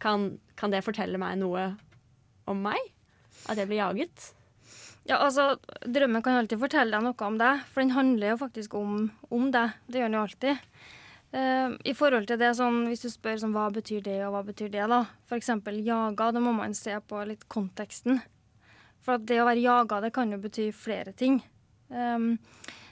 Kan, 0.01 0.39
kan 0.57 0.73
det 0.73 0.81
fortelle 0.87 1.21
meg 1.21 1.37
noe 1.43 1.67
om 2.49 2.65
meg? 2.65 2.81
At 3.47 3.61
jeg 3.61 3.71
blir 3.71 3.83
jaget? 3.83 4.33
Ja, 5.09 5.23
altså, 5.25 5.57
Drømmen 5.89 6.23
kan 6.25 6.37
alltid 6.37 6.61
fortelle 6.61 6.93
deg 6.93 7.05
noe 7.07 7.27
om 7.27 7.37
deg, 7.41 7.63
for 7.73 7.81
den 7.81 7.95
handler 7.97 8.35
jo 8.35 8.41
faktisk 8.43 8.75
om, 8.77 9.07
om 9.33 9.47
deg. 9.55 9.77
Det 9.89 10.03
gjør 10.03 10.11
den 10.11 10.19
jo 10.19 10.25
alltid. 10.27 10.65
Uh, 11.29 11.77
I 11.85 11.93
forhold 11.97 12.25
til 12.29 12.39
det 12.41 12.55
sånn, 12.57 12.87
Hvis 12.89 13.05
du 13.05 13.11
spør 13.13 13.37
sånn, 13.41 13.53
hva 13.53 13.67
betyr 13.73 14.01
det 14.05 14.17
og 14.25 14.33
hva 14.35 14.43
betyr 14.47 14.73
det, 14.73 14.85
da. 14.89 15.03
F.eks. 15.29 15.53
jaga, 15.85 16.31
da 16.33 16.43
må 16.45 16.53
man 16.57 16.77
se 16.77 16.97
på 17.05 17.23
litt 17.29 17.47
konteksten. 17.53 18.21
For 19.05 19.21
det 19.21 19.41
å 19.41 19.47
være 19.49 19.65
jaga, 19.65 20.03
det 20.05 20.13
kan 20.17 20.33
jo 20.33 20.41
bety 20.43 20.69
flere 20.77 21.15
ting. 21.17 21.41
Um, 21.89 22.35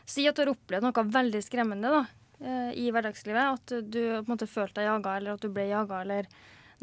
si 0.08 0.24
at 0.28 0.36
du 0.38 0.44
har 0.44 0.52
opplevd 0.54 0.86
noe 0.86 1.06
veldig 1.18 1.42
skremmende 1.44 1.90
da, 1.92 2.02
eh, 2.40 2.70
i 2.78 2.86
hverdagslivet. 2.94 3.58
At 3.58 3.74
du 3.90 4.00
på 4.00 4.22
en 4.22 4.30
måte 4.30 4.48
følte 4.48 4.80
deg 4.80 4.88
jaga, 4.88 5.16
eller 5.18 5.34
at 5.34 5.44
du 5.44 5.50
ble 5.52 5.66
jaga, 5.68 6.00
eller 6.04 6.30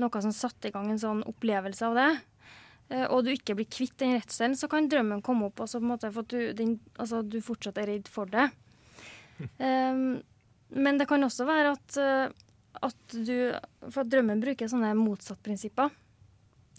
noe 0.02 0.22
som 0.26 0.36
satte 0.36 0.70
i 0.70 0.76
gang 0.76 0.92
en 0.92 1.02
sånn 1.02 1.24
opplevelse 1.30 1.88
av 1.88 1.98
det. 1.98 2.10
Eh, 2.94 3.06
og 3.10 3.26
du 3.26 3.32
ikke 3.34 3.56
blir 3.58 3.70
kvitt 3.72 3.96
den 4.02 4.18
redselen, 4.18 4.56
så 4.60 4.70
kan 4.72 4.90
drømmen 4.92 5.24
komme 5.26 5.50
opp 5.50 5.64
også 5.66 5.82
på 5.82 5.88
en 5.88 5.94
måte 5.96 6.12
for 6.14 6.26
at 6.26 6.34
du, 6.34 6.54
den, 6.58 6.78
altså, 6.98 7.24
du 7.26 7.40
fortsatt 7.44 7.80
er 7.82 7.90
redd 7.96 8.12
for 8.12 8.30
det. 8.30 8.50
Um, 9.58 10.22
men 10.70 11.00
det 11.00 11.08
kan 11.10 11.26
også 11.26 11.44
være 11.50 11.72
at, 11.74 11.96
eh, 12.00 12.30
at 12.86 13.16
du 13.26 13.34
For 13.90 14.04
at 14.04 14.12
drømmen 14.14 14.40
bruker 14.40 14.70
sånne 14.70 14.92
motsattprinsipper. 14.96 15.90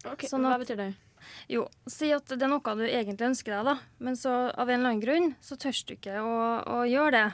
Okay, 0.06 0.30
Sånn 0.30 0.46
Hva 0.46 0.54
betyr 0.62 0.78
det? 0.78 0.86
Jo, 1.50 1.64
si 1.90 2.12
at 2.14 2.30
det 2.30 2.46
er 2.46 2.52
noe 2.52 2.76
du 2.78 2.84
egentlig 2.86 3.26
ønsker 3.26 3.56
deg, 3.56 3.72
da, 3.72 3.74
men 4.06 4.16
så 4.16 4.32
av 4.54 4.70
en 4.70 4.78
eller 4.78 4.94
annen 4.94 5.02
grunn 5.02 5.28
så 5.44 5.58
tør 5.60 5.76
du 5.88 5.92
ikke 5.96 6.22
å, 6.22 6.32
å 6.62 6.78
gjøre 6.88 7.12
det. 7.16 7.26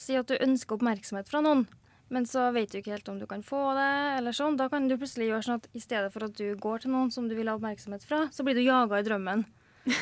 Si 0.00 0.16
at 0.18 0.32
du 0.32 0.36
ønsker 0.40 0.78
oppmerksomhet 0.80 1.30
fra 1.30 1.44
noen, 1.44 1.66
men 2.12 2.26
så 2.28 2.50
vet 2.52 2.70
du 2.72 2.78
ikke 2.82 2.92
helt 2.92 3.08
om 3.08 3.18
du 3.18 3.24
kan 3.30 3.40
få 3.46 3.62
det, 3.78 3.88
eller 4.20 4.36
sånn. 4.36 4.58
Da 4.60 4.68
kan 4.72 4.86
du 4.90 4.94
plutselig 5.00 5.30
gjøre 5.30 5.46
sånn 5.46 5.58
at 5.62 5.68
i 5.72 5.80
stedet 5.82 6.12
for 6.12 6.26
at 6.28 6.36
du 6.36 6.52
går 6.60 6.84
til 6.84 6.92
noen 6.92 7.10
som 7.14 7.26
du 7.30 7.34
vil 7.38 7.48
ha 7.48 7.56
oppmerksomhet 7.56 8.04
fra, 8.04 8.26
så 8.34 8.44
blir 8.44 8.58
du 8.58 8.62
jaga 8.66 9.00
i 9.00 9.06
drømmen. 9.08 9.46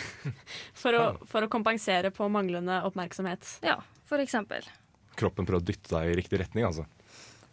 For 0.77 0.93
å, 0.93 1.05
for 1.25 1.47
å 1.47 1.49
kompensere 1.49 2.11
på 2.13 2.27
manglende 2.29 2.83
oppmerksomhet. 2.85 3.47
Ja, 3.65 3.79
for 4.05 4.21
eksempel. 4.21 4.67
Kroppen 5.17 5.47
prøver 5.49 5.63
å 5.63 5.65
dytte 5.71 5.95
deg 5.95 6.11
i 6.11 6.19
riktig 6.19 6.41
retning, 6.43 6.67
altså. 6.69 6.85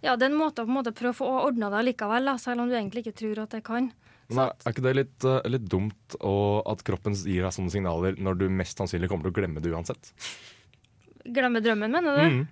Ja, 0.03 0.17
det 0.19 0.27
er 0.27 0.33
en 0.33 0.37
måte 0.41 0.61
å 0.61 0.67
på 0.67 0.73
en 0.73 0.75
måte 0.81 0.91
prøve 0.97 1.15
å 1.15 1.19
få 1.21 1.29
ordna 1.45 1.69
det 1.71 1.85
likevel, 1.87 2.27
da, 2.27 2.33
selv 2.41 2.65
om 2.65 2.67
du 2.69 2.75
egentlig 2.75 3.05
ikke 3.05 3.15
tror 3.21 3.39
at 3.45 3.55
det 3.55 3.63
kan. 3.67 3.87
Men 4.27 4.41
er, 4.43 4.51
er 4.67 4.75
ikke 4.75 4.83
det 4.89 4.95
litt, 4.97 5.23
eh, 5.31 5.47
litt 5.53 5.69
dumt 5.71 6.17
å- 6.19 6.61
at 6.67 6.83
kroppen 6.83 7.15
gir 7.15 7.47
deg 7.47 7.55
sånne 7.55 7.71
signaler 7.71 8.19
når 8.19 8.41
du 8.43 8.45
mest 8.51 8.77
sannsynlig 8.83 9.07
kommer 9.07 9.23
til 9.29 9.31
å 9.31 9.37
glemme 9.39 9.63
det 9.63 9.71
uansett? 9.71 10.11
Glemme 11.27 11.63
drømmen, 11.63 11.91
mener 11.95 12.19
du? 12.19 12.23
Mhm. 12.27 12.47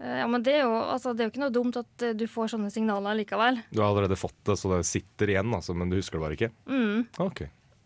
Eh, 0.00 0.18
Ja, 0.22 0.26
men 0.26 0.42
det 0.42 0.54
er, 0.56 0.62
jo, 0.64 0.74
altså, 0.80 1.12
det 1.14 1.20
er 1.24 1.28
jo 1.28 1.32
ikke 1.34 1.44
noe 1.44 1.52
dumt 1.54 1.76
at 1.76 2.02
eh, 2.08 2.12
du 2.16 2.26
får 2.26 2.54
sånne 2.54 2.70
signaler 2.72 3.18
likevel. 3.20 3.60
Du 3.70 3.82
har 3.82 3.90
allerede 3.92 4.16
fått 4.16 4.38
det, 4.48 4.56
så 4.56 4.70
det 4.74 4.84
sitter 4.88 5.28
igjen, 5.34 5.52
altså, 5.54 5.74
men 5.76 5.90
du 5.92 5.96
husker 6.00 6.18
det 6.18 6.24
bare 6.24 6.38
ikke? 6.38 6.52
Mm. 6.66 7.06
Ok. 7.20 7.42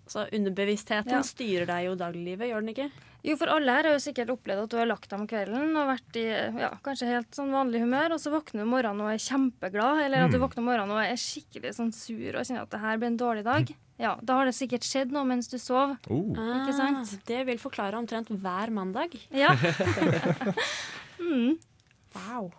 Så 0.07 0.27
underbevisstheten 0.37 1.11
Ja. 1.11 1.23
styrer 1.25 1.67
deg 1.67 1.87
jo 1.87 1.95
dagliglivet, 1.97 2.51
gjør 2.51 2.61
den 2.61 2.75
ikke? 2.75 2.91
Jo, 3.25 3.39
for 3.41 3.49
alle 3.49 3.73
her 3.73 3.87
har 3.89 3.95
jo 3.97 4.03
sikkert 4.05 4.29
opplevd 4.35 4.63
at 4.67 4.69
du 4.71 4.77
har 4.77 4.87
lagt 4.91 5.09
deg 5.09 5.19
om 5.19 5.27
kvelden 5.27 5.71
og 5.81 5.87
vært 5.89 6.19
i 6.21 6.25
ja, 6.61 6.69
kanskje 6.85 7.09
helt 7.09 7.31
sånn 7.33 7.51
vanlig 7.57 7.81
humør, 7.81 8.13
og 8.13 8.21
så 8.21 8.29
våkner 8.35 8.61
du 8.61 8.67
om 8.67 8.75
morgenen 8.77 9.01
og 9.01 9.15
er 9.15 9.23
kjempeglad, 9.25 10.03
eller 10.05 10.27
at 10.27 10.31
du 10.31 10.37
Mm. 10.37 10.43
våkner 10.45 10.61
om 10.61 10.69
morgenen 10.69 10.93
og 10.93 11.01
er 11.01 11.17
skikkelig 11.17 11.73
sånn 11.79 11.91
sur 11.97 12.37
og 12.37 12.45
kjenner 12.45 12.63
at 12.69 12.71
det 12.71 12.81
her 12.85 12.99
blir 13.01 13.07
en 13.09 13.17
dårlig 13.19 13.45
dag. 13.49 13.65
Ja, 13.97 14.17
Da 14.21 14.35
har 14.35 14.45
det 14.45 14.55
sikkert 14.59 14.83
skjedd 14.83 15.13
noe 15.15 15.23
mens 15.25 15.47
du 15.49 15.57
sov. 15.57 15.97
Oh. 16.11 16.35
Ikke 16.35 16.75
sant? 16.75 17.07
Ah, 17.15 17.19
Det 17.25 17.45
vil 17.47 17.59
forklare 17.63 17.95
omtrent 17.95 18.27
hver 18.29 18.71
mandag. 18.75 19.15
Ja. 19.31 19.55
Wow. 22.15 22.53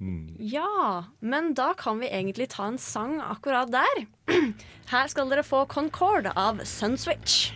Mm. 0.00 0.36
Ja, 0.38 1.04
men 1.18 1.54
da 1.58 1.72
kan 1.74 1.98
vi 1.98 2.06
egentlig 2.06 2.48
ta 2.54 2.68
en 2.70 2.78
sang 2.78 3.18
akkurat 3.20 3.70
der. 3.72 4.04
Her 4.92 5.08
skal 5.10 5.30
dere 5.30 5.42
få 5.46 5.64
Concord 5.66 6.30
av 6.34 6.62
Sunswitch. 6.64 7.50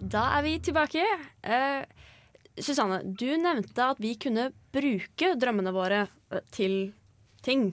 Da 0.00 0.28
er 0.38 0.46
vi 0.46 0.54
tilbake. 0.62 1.02
Eh, 1.42 1.82
Susanne, 2.60 3.02
du 3.04 3.28
nevnte 3.40 3.90
at 3.92 4.00
vi 4.02 4.14
kunne 4.20 4.50
bruke 4.74 5.34
drømmene 5.38 5.74
våre 5.74 6.04
eh, 6.06 6.44
til 6.54 6.78
ting. 7.42 7.70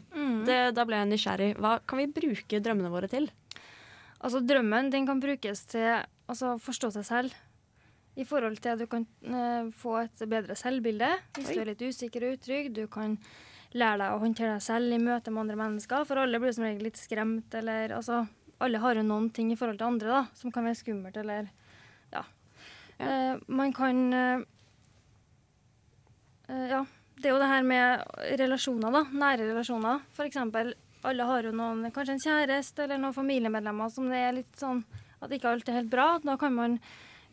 Det, 0.47 0.59
da 0.75 0.85
ble 0.87 1.01
jeg 1.01 1.11
nysgjerrig. 1.11 1.49
Hva 1.61 1.77
kan 1.85 1.99
vi 2.01 2.07
bruke 2.15 2.61
drømmene 2.63 2.91
våre 2.93 3.09
til? 3.11 3.29
Altså, 4.17 4.41
drømmen 4.41 4.89
den 4.93 5.05
kan 5.05 5.19
brukes 5.21 5.65
til 5.69 5.89
altså, 6.25 6.55
å 6.55 6.61
forstå 6.61 6.93
seg 6.95 7.05
selv. 7.05 7.35
I 8.17 8.25
forhold 8.25 8.57
til 8.61 8.73
at 8.73 8.81
du 8.81 8.87
kan 8.89 9.05
uh, 9.29 9.69
få 9.77 9.99
et 10.01 10.23
bedre 10.29 10.55
selvbilde 10.57 11.09
hvis 11.37 11.51
du 11.53 11.61
er 11.61 11.69
litt 11.69 11.83
usikker 11.85 12.25
og 12.25 12.39
utrygg. 12.39 12.71
Du 12.73 12.87
kan 12.91 13.17
lære 13.77 13.99
deg 14.01 14.15
å 14.15 14.21
håndtere 14.23 14.55
deg 14.55 14.65
selv 14.65 14.95
i 14.95 14.99
møte 15.01 15.31
med 15.33 15.43
andre 15.43 15.59
mennesker. 15.59 16.05
For 16.07 16.21
alle 16.21 16.39
blir 16.41 16.55
som 16.55 16.65
regel 16.65 16.87
litt 16.89 16.99
skremt, 16.99 17.53
eller 17.57 17.95
altså 17.99 18.25
Alle 18.57 18.79
har 18.81 18.97
jo 18.97 19.03
noen 19.05 19.27
ting 19.29 19.51
i 19.53 19.55
forhold 19.55 19.77
til 19.77 19.85
andre 19.85 20.07
da, 20.09 20.19
som 20.33 20.49
kan 20.51 20.65
være 20.65 20.79
skummelt, 20.79 21.17
eller 21.17 21.51
Ja. 22.13 22.23
Eh, 22.97 23.35
man 23.47 23.73
kan 23.73 24.13
uh, 24.13 24.41
Ja. 26.49 26.85
Det 27.17 27.29
er 27.29 27.33
jo 27.33 27.41
det 27.41 27.49
her 27.49 27.63
med 27.65 28.03
relasjoner, 28.39 28.91
da. 28.93 29.03
Nære 29.09 29.49
relasjoner. 29.49 30.01
For 30.13 30.25
eksempel, 30.25 30.73
alle 31.03 31.25
har 31.25 31.43
jo 31.43 31.51
noen, 31.51 31.87
kanskje 31.93 32.13
en 32.13 32.21
kjæreste 32.21 32.83
eller 32.83 32.99
noen 33.01 33.15
familiemedlemmer 33.15 33.89
som 33.89 34.09
det 34.09 34.19
er 34.21 34.35
litt 34.37 34.59
sånn 34.59 34.83
at 35.21 35.33
ikke 35.33 35.49
alt 35.49 35.69
er 35.69 35.79
helt 35.79 35.89
bra. 35.89 36.07
Da 36.21 36.37
kan 36.37 36.53
man 36.53 36.77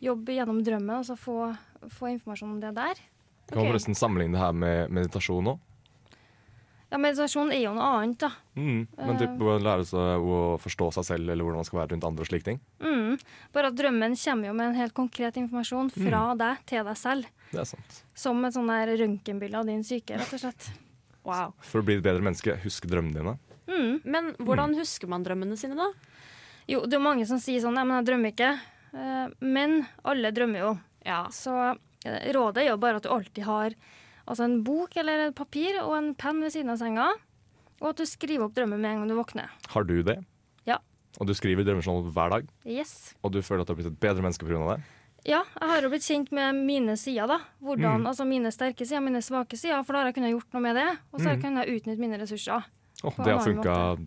jobbe 0.03 0.35
gjennom 0.35 0.63
drømmen 0.65 0.97
og 0.99 1.05
så 1.07 1.15
få, 1.19 1.51
få 1.93 2.11
informasjon 2.13 2.55
om 2.55 2.59
det 2.63 2.73
der. 2.75 2.99
Kan 3.49 3.61
man 3.61 3.71
forresten 3.71 3.97
sammenligne 3.97 4.37
det 4.37 4.41
her 4.41 4.57
med 4.57 4.93
meditasjon 4.93 5.53
òg? 5.53 5.63
Ja, 6.93 6.99
meditasjon 7.01 7.49
er 7.51 7.59
jo 7.63 7.73
noe 7.75 7.87
annet, 7.97 8.21
da. 8.21 8.29
Mm. 8.55 8.85
Men 8.95 9.17
typ, 9.19 9.41
å 9.41 9.57
lære 9.59 9.85
seg 9.89 10.21
å 10.21 10.37
forstå 10.61 10.91
seg 10.95 11.07
selv 11.09 11.33
eller 11.33 11.43
hvordan 11.43 11.59
man 11.59 11.67
skal 11.67 11.79
være 11.81 11.91
rundt 11.93 12.07
andre 12.07 12.25
og 12.25 12.29
slike 12.29 12.47
ting. 12.47 12.59
Mm. 12.79 13.17
Bare 13.55 13.71
at 13.71 13.77
drømmen 13.77 14.15
kommer 14.21 14.49
jo 14.49 14.53
med 14.55 14.69
en 14.69 14.79
helt 14.79 14.95
konkret 14.95 15.39
informasjon 15.41 15.91
fra 15.95 16.21
deg 16.39 16.61
til 16.69 16.85
deg 16.87 16.99
selv. 17.01 17.29
Det 17.51 17.61
er 17.63 17.69
sant. 17.69 17.99
Som 18.15 18.45
et 18.45 18.55
sånn 18.55 18.69
der 18.71 18.93
røntgenbilde 19.01 19.59
av 19.59 19.69
din 19.69 19.83
syke, 19.87 20.17
rett 20.21 20.35
og 20.37 20.43
slett. 20.47 20.71
Wow. 21.25 21.55
For 21.65 21.81
å 21.81 21.85
bli 21.87 21.95
et 21.97 22.03
bedre 22.05 22.21
menneske, 22.21 22.53
husk 22.61 22.83
drømmene 22.85 23.17
dine. 23.17 23.31
Mm. 23.65 23.93
Men 24.05 24.27
hvordan 24.37 24.75
husker 24.77 25.09
man 25.09 25.23
drømmene 25.25 25.55
sine, 25.57 25.73
da? 25.73 25.87
Jo, 26.69 26.83
det 26.85 26.99
er 26.99 27.01
mange 27.01 27.25
som 27.25 27.39
sier 27.41 27.63
sånn 27.63 27.73
Nei, 27.73 27.81
men 27.81 27.97
jeg 27.97 28.05
drømmer 28.11 28.33
ikke. 28.35 28.51
Eh, 28.95 29.27
men 29.43 29.81
alle 30.07 30.31
drømmer 30.35 30.61
jo. 30.63 30.71
Ja. 31.05 31.25
Så 31.35 31.53
eh, 32.05 32.31
rådet 32.33 32.63
er 32.63 32.69
jo 32.71 32.77
bare 32.81 33.01
at 33.01 33.03
du 33.05 33.11
alltid 33.13 33.43
har 33.47 33.75
altså 34.25 34.43
en 34.47 34.61
bok 34.65 34.95
eller 34.97 35.27
et 35.27 35.35
papir 35.37 35.77
og 35.83 35.97
en 35.99 36.13
penn 36.17 36.39
ved 36.41 36.53
siden 36.55 36.71
av 36.73 36.79
senga, 36.81 37.11
og 37.81 37.89
at 37.91 37.99
du 37.99 38.05
skriver 38.09 38.47
opp 38.47 38.55
drømmen 38.55 38.79
med 38.81 38.91
en 38.95 39.03
gang 39.03 39.11
du 39.11 39.17
våkner. 39.19 39.51
Har 39.69 39.83
du 39.85 39.99
det? 40.07 40.15
Ja. 40.65 40.79
Og 41.19 41.27
du 41.29 41.33
skriver 41.37 41.63
drømmejournal 41.67 42.07
hver 42.15 42.29
dag, 42.33 42.47
Yes. 42.65 43.13
og 43.21 43.31
du 43.35 43.41
føler 43.45 43.61
at 43.61 43.67
du 43.67 43.73
har 43.75 43.81
blitt 43.81 43.91
et 43.91 43.99
bedre 43.99 44.23
menneske 44.25 44.47
pga. 44.47 44.77
det? 44.77 44.83
Ja, 45.25 45.43
jeg 45.59 45.69
har 45.69 45.81
jo 45.81 45.89
blitt 45.89 46.05
kjent 46.05 46.31
med 46.31 46.55
mine 46.55 46.95
sider, 46.97 47.27
da. 47.27 47.39
Hvordan, 47.61 48.01
Mm. 48.01 48.07
Altså 48.07 48.25
mine 48.29 48.51
sterke 48.53 48.85
sider, 48.85 49.01
mine 49.01 49.21
svake 49.25 49.57
sider, 49.57 49.83
for 49.83 49.93
da 49.93 49.99
har 50.03 50.05
jeg 50.11 50.15
kunnet 50.15 50.33
gjort 50.35 50.53
noe 50.53 50.61
med 50.61 50.75
det. 50.75 50.87
Og 51.13 51.19
så 51.19 51.25
har 51.25 51.35
jeg 51.35 51.39
Mm. 51.39 51.45
kunnet 51.45 51.69
utnytte 51.69 51.99
mine 51.99 52.17
ressurser. 52.21 52.63
Åh, 53.03 53.11
På 53.15 53.23
det 53.23 53.33
har 53.33 53.39
funket, 53.41 53.65
funka 53.65 53.97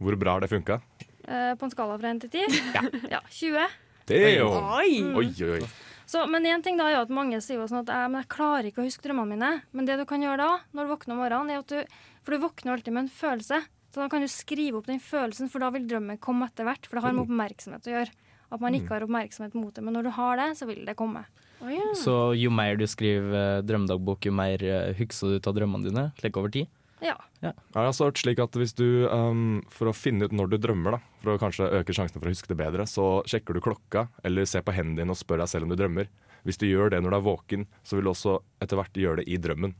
Hvor 0.00 0.18
bra 0.18 0.32
har 0.32 0.40
det 0.40 0.50
funka? 0.50 0.80
Eh, 1.26 1.54
på 1.54 1.62
en 1.64 1.70
skala 1.70 1.98
fra 1.98 2.08
1 2.10 2.20
til 2.20 2.30
10? 2.30 3.10
Ja. 3.10 3.20
20. 3.30 3.66
Det 4.06 4.22
er 4.22 4.36
jo 4.38 4.50
Oi! 4.54 5.02
Oi, 5.02 5.28
oi, 5.30 5.50
oi. 5.58 5.68
Så, 6.06 6.22
men 6.30 6.44
én 6.46 6.62
ting 6.62 6.78
da 6.78 6.86
er 6.86 7.00
jo 7.00 7.06
at 7.08 7.10
mange 7.14 7.40
sier 7.42 7.58
jo 7.58 7.66
sånn 7.66 7.82
at 7.82 7.90
jeg, 7.90 8.10
men 8.12 8.22
jeg 8.22 8.30
klarer 8.30 8.68
ikke 8.68 8.84
å 8.84 8.86
huske 8.86 9.02
drømmene 9.02 9.34
mine. 9.34 9.48
Men 9.74 9.88
det 9.88 9.96
du 9.98 10.04
kan 10.06 10.22
gjøre 10.22 10.38
da, 10.38 10.50
når 10.70 10.86
du 10.86 10.92
våkner 10.92 11.16
om 11.16 11.22
morgenen, 11.24 11.50
er 11.50 11.64
at 11.64 11.72
du 11.72 11.96
For 12.26 12.34
du 12.34 12.42
våkner 12.42 12.76
alltid 12.76 12.94
med 12.94 13.06
en 13.06 13.10
følelse. 13.10 13.58
Så 13.94 14.02
da 14.02 14.06
kan 14.10 14.22
du 14.22 14.28
skrive 14.30 14.78
opp 14.78 14.86
den 14.86 15.02
følelsen, 15.02 15.50
for 15.50 15.62
da 15.62 15.70
vil 15.74 15.86
drømmen 15.88 16.18
komme 16.22 16.46
etter 16.50 16.66
hvert. 16.66 16.86
For 16.86 16.98
det 16.98 17.04
har 17.06 17.14
med 17.16 17.26
oppmerksomhet 17.26 17.86
å 17.86 17.94
gjøre. 17.94 18.14
At 18.54 18.62
man 18.62 18.74
ikke 18.78 18.92
har 18.94 19.06
oppmerksomhet 19.06 19.54
mot 19.58 19.74
det. 19.74 19.82
Men 19.82 19.96
når 19.98 20.06
du 20.06 20.12
har 20.14 20.38
det, 20.38 20.48
så 20.58 20.68
vil 20.68 20.84
det 20.86 20.94
komme. 20.98 21.24
Oh, 21.62 21.70
ja. 21.72 21.86
Så 21.98 22.16
jo 22.38 22.50
mer 22.52 22.76
du 22.78 22.84
skriver 22.86 23.38
eh, 23.40 23.62
drømmedagbok, 23.66 24.28
jo 24.28 24.34
mer 24.36 24.62
eh, 24.62 24.92
husker 24.98 25.32
du 25.32 25.40
ut 25.40 25.48
av 25.50 25.56
drømmene 25.56 25.88
dine, 25.88 26.04
slik 26.20 26.36
over 26.38 26.52
tid. 26.52 26.68
Ja. 27.04 27.16
Jeg 27.42 27.52
har 27.76 27.88
altså 27.90 28.06
hørt 28.08 28.20
slik 28.22 28.40
at 28.40 28.54
hvis 28.56 28.72
du, 28.72 29.04
um, 29.12 29.58
For 29.68 29.90
å 29.90 29.96
finne 29.96 30.24
ut 30.24 30.32
når 30.32 30.54
du 30.54 30.56
drømmer, 30.64 30.96
da, 30.96 31.16
for 31.20 31.34
å 31.34 31.40
kanskje 31.40 31.68
øke 31.80 31.92
sjansene 31.96 32.22
for 32.22 32.30
å 32.30 32.32
huske 32.32 32.48
det 32.52 32.58
bedre, 32.60 32.86
så 32.88 33.20
sjekker 33.28 33.56
du 33.56 33.60
klokka, 33.64 34.06
eller 34.24 34.48
ser 34.48 34.64
på 34.64 34.74
hendene 34.76 35.02
dine 35.02 35.12
og 35.12 35.20
spør 35.20 35.42
deg 35.44 35.52
selv 35.52 35.68
om 35.68 35.74
du 35.74 35.76
drømmer. 35.76 36.08
Hvis 36.46 36.60
du 36.62 36.68
gjør 36.68 36.94
det 36.94 37.02
når 37.02 37.12
du 37.12 37.18
er 37.18 37.26
våken, 37.26 37.68
så 37.84 37.98
vil 37.98 38.08
du 38.08 38.14
også 38.14 38.38
etter 38.62 38.80
hvert 38.80 38.98
gjøre 39.02 39.20
det 39.20 39.28
i 39.28 39.38
drømmen. 39.42 39.76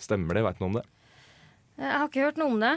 Stemmer 0.00 0.36
det? 0.36 0.44
Veit 0.46 0.58
du 0.58 0.64
noe 0.64 0.72
om 0.72 0.78
det? 0.80 0.86
Jeg 1.76 1.92
har 1.92 2.08
ikke 2.08 2.24
hørt 2.24 2.38
noe 2.40 2.54
om 2.54 2.62
det. 2.62 2.74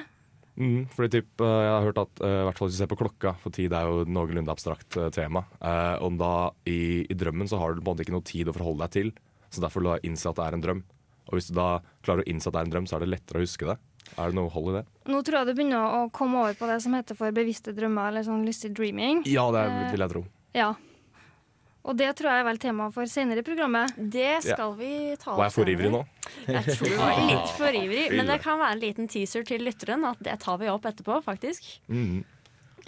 Mm, 0.60 0.90
fordi 0.92 1.10
typ, 1.14 1.42
eh, 1.42 1.48
Jeg 1.48 1.72
har 1.72 1.86
hørt 1.88 2.02
at 2.02 2.22
uh, 2.22 2.28
i 2.28 2.46
hvert 2.50 2.58
fall 2.60 2.68
hvis 2.68 2.76
du 2.76 2.82
ser 2.82 2.92
på 2.92 3.00
klokka, 3.00 3.32
for 3.40 3.56
tid 3.56 3.72
er 3.72 3.88
jo 3.88 4.02
et 4.04 4.12
noenlunde 4.12 4.52
abstrakt 4.52 4.98
uh, 5.00 5.08
tema, 5.08 5.46
uh, 5.64 5.96
Om 6.04 6.18
da 6.20 6.52
i, 6.68 7.06
i 7.08 7.16
drømmen 7.16 7.48
så 7.48 7.62
har 7.62 7.74
du 7.74 7.80
på 7.80 7.88
en 7.88 7.94
måte 7.94 8.04
ikke 8.04 8.16
noe 8.18 8.28
tid 8.28 8.52
å 8.52 8.56
forholde 8.58 8.84
deg 8.84 8.96
til, 8.98 9.14
så 9.50 9.64
derfor 9.64 9.80
vil 9.80 9.94
du 9.96 10.10
innse 10.10 10.28
at 10.28 10.36
det 10.36 10.48
er 10.48 10.58
en 10.58 10.66
drøm. 10.66 10.82
Og 11.30 11.38
hvis 11.38 11.52
du 11.52 11.56
da 11.58 11.70
klarer 12.06 12.26
å 12.26 12.30
innse 12.30 12.50
at 12.50 12.56
det 12.56 12.62
er 12.64 12.68
en 12.68 12.74
drøm, 12.74 12.90
så 12.90 12.98
er 12.98 13.06
det 13.06 13.14
lettere 13.14 13.40
å 13.42 13.46
huske 13.46 13.70
det. 13.70 13.78
Er 14.18 14.32
det 14.32 14.38
noe 14.40 14.50
hold 14.50 14.72
i 14.72 14.76
det? 14.80 14.84
Nå 15.14 15.22
tror 15.26 15.40
jeg 15.40 15.50
du 15.50 15.58
begynner 15.60 15.98
å 16.00 16.04
komme 16.14 16.42
over 16.42 16.56
på 16.58 16.70
det 16.70 16.80
som 16.82 16.96
heter 16.98 17.18
for 17.18 17.36
bevisste 17.36 17.74
drømmer, 17.78 18.10
eller 18.10 18.26
sånn 18.26 18.46
lucid 18.48 18.74
dreaming. 18.78 19.22
Ja, 19.30 19.50
det 19.54 19.68
Eh, 19.70 19.92
vil 19.94 20.06
jeg 20.06 20.14
tro. 20.16 20.24
Ja. 20.58 20.72
Og 21.90 21.96
det 21.98 22.10
tror 22.18 22.32
jeg 22.32 22.42
er 22.42 22.48
vel 22.50 22.60
tema 22.62 22.90
for 22.92 23.10
senere 23.10 23.44
i 23.44 23.46
programmet. 23.46 23.94
Det 23.98 24.42
skal 24.44 24.74
vi 24.78 25.16
ta 25.22 25.38
Var 25.38 25.48
jeg 25.48 25.56
for 25.56 25.72
ivrig 25.72 25.92
nå? 25.94 26.02
Jeg 26.50 26.74
tror 26.74 26.90
du 26.90 26.98
var 27.00 27.22
litt 27.30 27.54
for 27.56 27.78
ivrig, 27.78 28.04
men 28.18 28.28
det 28.34 28.42
kan 28.44 28.60
være 28.60 28.76
en 28.76 28.84
liten 28.84 29.08
teaser 29.10 29.46
til 29.48 29.64
lytteren 29.64 30.04
at 30.10 30.20
det 30.26 30.36
tar 30.44 30.60
vi 30.60 30.70
opp 30.74 30.90
etterpå, 30.90 31.22
faktisk. 31.26 31.70
Mm. 31.88 32.26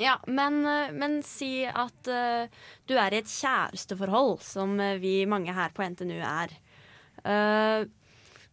Ja, 0.01 0.17
men, 0.25 0.59
eh, 0.65 0.91
men 0.97 1.21
si 1.25 1.61
at 1.69 2.09
uh, 2.09 2.49
du 2.89 2.97
er 2.97 3.13
i 3.13 3.21
et 3.21 3.31
kjæresteforhold, 3.31 4.41
som 4.43 4.75
vi 4.99 5.21
mange 5.29 5.53
her 5.53 5.71
på 5.77 5.85
NTNU 5.85 6.17
er. 6.17 6.57
Eh, 7.21 7.85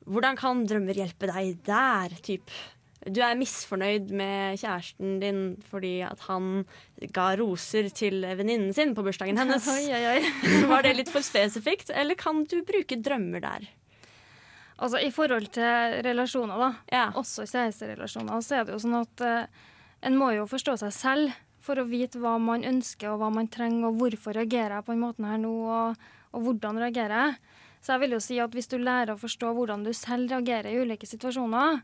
hvordan 0.08 0.36
kan 0.40 0.64
drømmer 0.68 0.96
hjelpe 0.98 1.28
deg 1.30 1.58
der, 1.66 2.14
typ? 2.24 2.50
Du 3.08 3.20
er 3.22 3.38
misfornøyd 3.38 4.10
med 4.18 4.58
kjæresten 4.58 5.18
din 5.22 5.40
fordi 5.70 6.00
at 6.04 6.24
han 6.26 6.64
ga 7.14 7.28
roser 7.38 7.86
til 7.94 8.24
venninnen 8.26 8.74
sin 8.74 8.94
på 8.96 9.04
bursdagen 9.06 9.38
hennes. 9.38 9.68
Oi, 9.76 9.86
oi, 9.94 10.16
oi. 10.16 10.62
Var 10.72 10.84
det 10.84 10.96
litt 10.98 11.12
for 11.12 11.24
spesifikt, 11.24 11.92
eller 11.94 12.18
kan 12.18 12.42
du 12.50 12.58
bruke 12.66 12.98
drømmer 12.98 13.44
der? 13.44 13.68
Altså 14.78 15.00
I 15.02 15.10
forhold 15.14 15.48
til 15.54 15.98
relasjoner, 16.06 16.58
da, 16.60 16.70
Ja. 16.94 17.06
også 17.18 17.46
kjæresterelasjoner, 17.50 18.42
så 18.46 18.60
er 18.60 18.66
det 18.66 18.76
jo 18.76 18.82
sånn 18.82 18.98
at 19.00 19.24
uh, 19.26 19.68
en 20.06 20.18
må 20.18 20.32
jo 20.36 20.44
forstå 20.50 20.76
seg 20.84 20.92
selv 20.94 21.38
for 21.64 21.80
å 21.82 21.86
vite 21.88 22.20
hva 22.22 22.36
man 22.40 22.62
ønsker 22.66 23.10
og 23.10 23.18
hva 23.22 23.30
man 23.34 23.48
trenger, 23.50 23.88
og 23.88 23.98
hvorfor 23.98 24.36
reagerer 24.38 24.76
jeg 24.76 24.86
på 24.86 24.94
den 24.94 25.02
måten 25.02 25.26
her 25.26 25.40
nå, 25.42 25.54
og, 25.66 26.10
og 26.30 26.44
hvordan 26.46 26.78
reagerer 26.82 27.16
jeg. 27.24 27.57
Så 27.80 27.94
jeg 27.94 28.00
vil 28.04 28.16
jo 28.16 28.20
si 28.20 28.38
at 28.42 28.54
hvis 28.56 28.68
du 28.70 28.76
lærer 28.78 29.14
å 29.14 29.20
forstå 29.20 29.52
hvordan 29.56 29.84
du 29.86 29.92
selv 29.96 30.30
reagerer 30.32 30.70
i 30.72 30.80
ulike 30.82 31.06
situasjoner, 31.08 31.80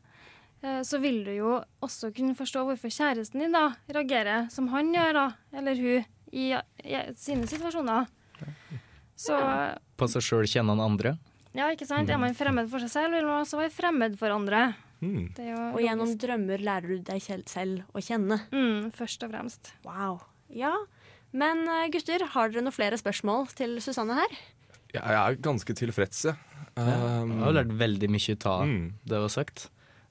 eh, 0.63 0.81
så 0.87 0.99
vil 1.03 1.23
du 1.27 1.33
jo 1.37 1.53
også 1.85 2.11
kunne 2.17 2.35
forstå 2.39 2.65
hvorfor 2.69 2.93
kjæresten 2.93 3.45
din 3.45 3.55
da 3.55 3.69
reagerer 3.95 4.49
som 4.53 4.69
han 4.75 4.91
gjør, 4.95 5.13
da, 5.21 5.27
eller 5.55 5.79
hun, 5.79 6.05
i, 6.35 6.49
i 6.83 6.99
sine 7.17 7.47
situasjoner. 7.47 8.09
Så 9.15 9.37
På 9.97 10.09
seg 10.11 10.25
sjøl 10.27 10.49
kjenner 10.51 10.75
han 10.75 10.83
andre. 10.91 11.13
ja, 11.55 11.69
ikke 11.71 11.87
sant? 11.87 12.11
Er 12.11 12.19
man 12.19 12.35
fremmed 12.35 12.67
for 12.73 12.83
seg 12.83 12.91
selv, 12.91 13.15
vil 13.15 13.29
man 13.29 13.45
også 13.45 13.61
være 13.61 13.71
fremmed 13.71 14.19
for 14.19 14.35
andre. 14.35 14.73
Mm. 15.05 15.29
Det 15.37 15.45
er 15.45 15.53
jo 15.53 15.63
Og 15.77 15.81
gjennom 15.85 16.11
drømmer 16.19 16.63
lærer 16.65 16.89
du 16.97 16.99
deg 17.07 17.23
selv 17.47 17.85
å 17.95 18.03
kjenne. 18.03 18.41
mm, 18.51 18.91
Først 18.97 19.23
og 19.27 19.31
fremst. 19.31 19.71
Wow. 19.87 20.19
Ja. 20.51 20.73
Men 21.35 21.63
eh, 21.69 21.89
gutter, 21.95 22.25
har 22.35 22.51
dere 22.51 22.63
noen 22.65 22.75
flere 22.75 22.99
spørsmål 22.99 23.51
til 23.59 23.77
Susanne 23.85 24.17
her? 24.19 24.37
Jeg 24.95 25.15
er 25.19 25.37
ganske 25.43 25.75
tilfreds, 25.77 26.25
jeg. 26.31 26.37
Um, 26.77 27.37
Jeg 27.39 27.45
har 27.45 27.53
lært 27.61 27.73
veldig 27.79 28.09
mye 28.11 28.33
ut 28.35 28.47
av 28.51 28.65
Mm. 28.67 28.93
det 29.05 29.15
du 29.15 29.21
har 29.23 29.29
sagt. 29.33 29.69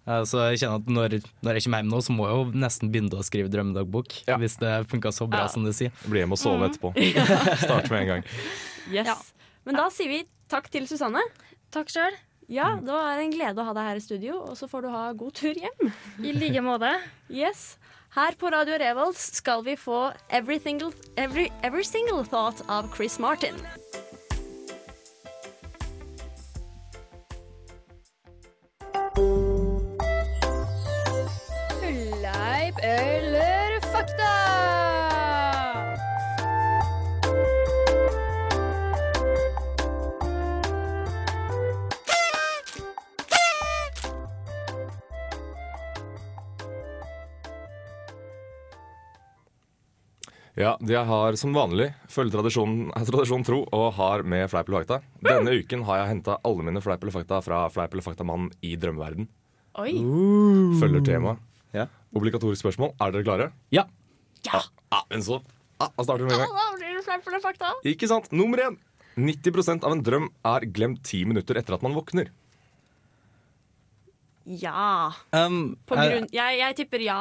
Eh, 0.07 0.21
Så 0.27 0.39
jeg 0.51 0.59
kjenner 0.59 0.75
at 0.81 0.87
når, 0.87 1.23
når 1.43 1.53
jeg 1.55 1.63
kommer 1.63 1.79
hjem 1.81 1.89
nå, 1.91 1.99
så 2.03 2.11
må 2.15 2.27
jeg 2.27 2.35
jo 2.39 2.59
nesten 2.59 2.91
begynne 2.91 3.15
å 3.19 3.23
skrive 3.23 3.49
drømmedagbok. 3.51 4.23
Ja. 4.27 4.37
Hvis 4.37 4.57
det 4.59 4.87
funka 4.91 5.11
så 5.15 5.27
bra 5.29 5.43
Ja. 5.45 5.47
som 5.47 5.63
du 5.63 5.71
sier. 5.71 5.91
Bli 6.07 6.19
hjemme 6.23 6.33
og 6.35 6.39
sove 6.39 6.67
etterpå. 6.69 6.91
Start 7.63 7.89
med 7.89 8.01
en 8.01 8.07
gang. 8.07 8.23
Yes. 8.91 9.07
Ja. 9.07 9.15
Men 9.65 9.75
da 9.75 9.89
sier 9.89 10.07
vi 10.09 10.23
takk 10.49 10.69
til 10.69 10.87
Susanne. 10.87 11.21
Takk 11.71 11.87
sjøl. 11.87 12.11
Ja, 12.49 12.75
Det 12.75 12.91
var 12.91 13.17
en 13.19 13.31
glede 13.31 13.55
å 13.55 13.63
ha 13.65 13.73
deg 13.73 13.83
her 13.87 13.95
i 13.95 14.03
studio, 14.03 14.41
og 14.43 14.57
så 14.59 14.67
får 14.69 14.81
du 14.83 14.89
ha 14.89 15.13
god 15.13 15.33
tur 15.33 15.53
hjem. 15.55 15.93
I 16.19 16.33
like 16.33 16.59
måte. 16.61 16.91
Yes. 17.29 17.77
Her 18.13 18.31
på 18.37 18.51
Radio 18.51 18.75
Revolts 18.77 19.31
skal 19.39 19.63
vi 19.63 19.75
få 19.75 20.13
Every 20.29 20.59
Single, 20.59 20.91
every, 21.17 21.49
every 21.63 21.83
single 21.83 22.23
Thought 22.23 22.61
av 22.69 22.93
Chris 22.93 23.17
Martin. 23.17 23.55
Ja, 50.73 50.77
de 50.81 50.95
har 51.05 51.35
som 51.37 51.53
vanlig 51.53 51.91
følger 52.09 52.39
tradisjonen, 52.39 52.87
er 52.97 53.05
tradisjon 53.05 53.43
tro 53.45 53.59
og 53.75 53.83
har 53.97 54.23
med 54.25 54.47
fleip 54.49 54.69
eller 54.71 54.81
fakta. 54.81 54.97
Denne 55.21 55.53
uken 55.59 55.83
har 55.85 55.99
jeg 55.99 56.09
henta 56.15 56.37
alle 56.47 56.65
mine 56.65 56.81
fleip 56.81 57.03
eller 57.03 57.13
fakta 57.13 57.41
fra 57.45 57.59
Fleip 57.69 57.93
eller 57.93 58.05
fakta-mannen 58.05 58.49
i 58.65 58.73
drømmeverden. 58.79 59.27
Oi. 59.83 59.93
Følger 60.81 61.05
temaet. 61.05 61.43
Ja. 61.77 61.85
Obligatorisk 62.17 62.63
spørsmål. 62.63 62.95
Er 63.01 63.13
dere 63.13 63.25
klare? 63.27 63.47
Ja. 63.73 63.85
Ja. 64.47 64.63
Ah, 64.89 65.05
men 65.11 65.21
så 65.25 65.39
ah, 65.77 65.89
Da 65.93 66.05
starter 66.05 66.25
vi 66.25 66.31
med 66.31 66.37
en 66.39 66.45
gang. 66.45 66.57
Da 66.57 66.67
blir 66.79 66.97
det 66.97 67.05
fleip 67.05 67.29
eller 67.29 67.43
fakta. 67.43 67.73
Ikke 67.93 68.09
sant? 68.09 68.31
Nummer 68.33 68.65
én. 68.65 68.77
90% 69.13 69.85
av 69.85 69.93
en 69.93 70.01
drøm 70.01 70.29
er 70.55 70.65
glemt 70.73 71.03
ti 71.05 71.21
minutter 71.29 71.59
etter 71.59 71.77
at 71.77 71.85
man 71.85 71.93
våkner. 71.93 72.31
Ja. 74.49 75.13
Um, 75.29 75.75
På 75.85 75.99
eh, 75.99 76.07
grunn, 76.09 76.31
jeg, 76.33 76.61
jeg 76.65 76.81
tipper 76.81 77.05
ja, 77.05 77.19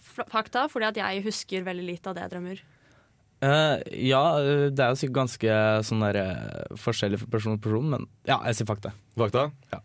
fakta, 0.00 0.70
fordi 0.72 0.88
at 0.88 1.02
jeg 1.04 1.26
husker 1.28 1.68
veldig 1.68 1.84
lite 1.92 2.08
av 2.08 2.16
det 2.16 2.24
jeg 2.24 2.32
drømmer. 2.38 2.64
Eh, 3.42 3.80
ja, 4.06 4.22
eh, 4.40 4.68
det 4.70 4.84
er 4.84 4.92
jo 4.92 5.00
sikkert 5.00 5.18
ganske 5.22 5.56
sånn 5.88 6.04
der, 6.06 6.20
eh, 6.20 6.76
forskjellig 6.80 7.22
fra 7.22 7.32
person 7.34 7.56
til 7.56 7.64
person, 7.66 7.90
men 7.96 8.06
ja, 8.28 8.38
jeg 8.48 8.60
sier 8.60 8.70
fakta. 8.70 8.94
Fakta? 9.18 9.48
Ja. 9.72 9.80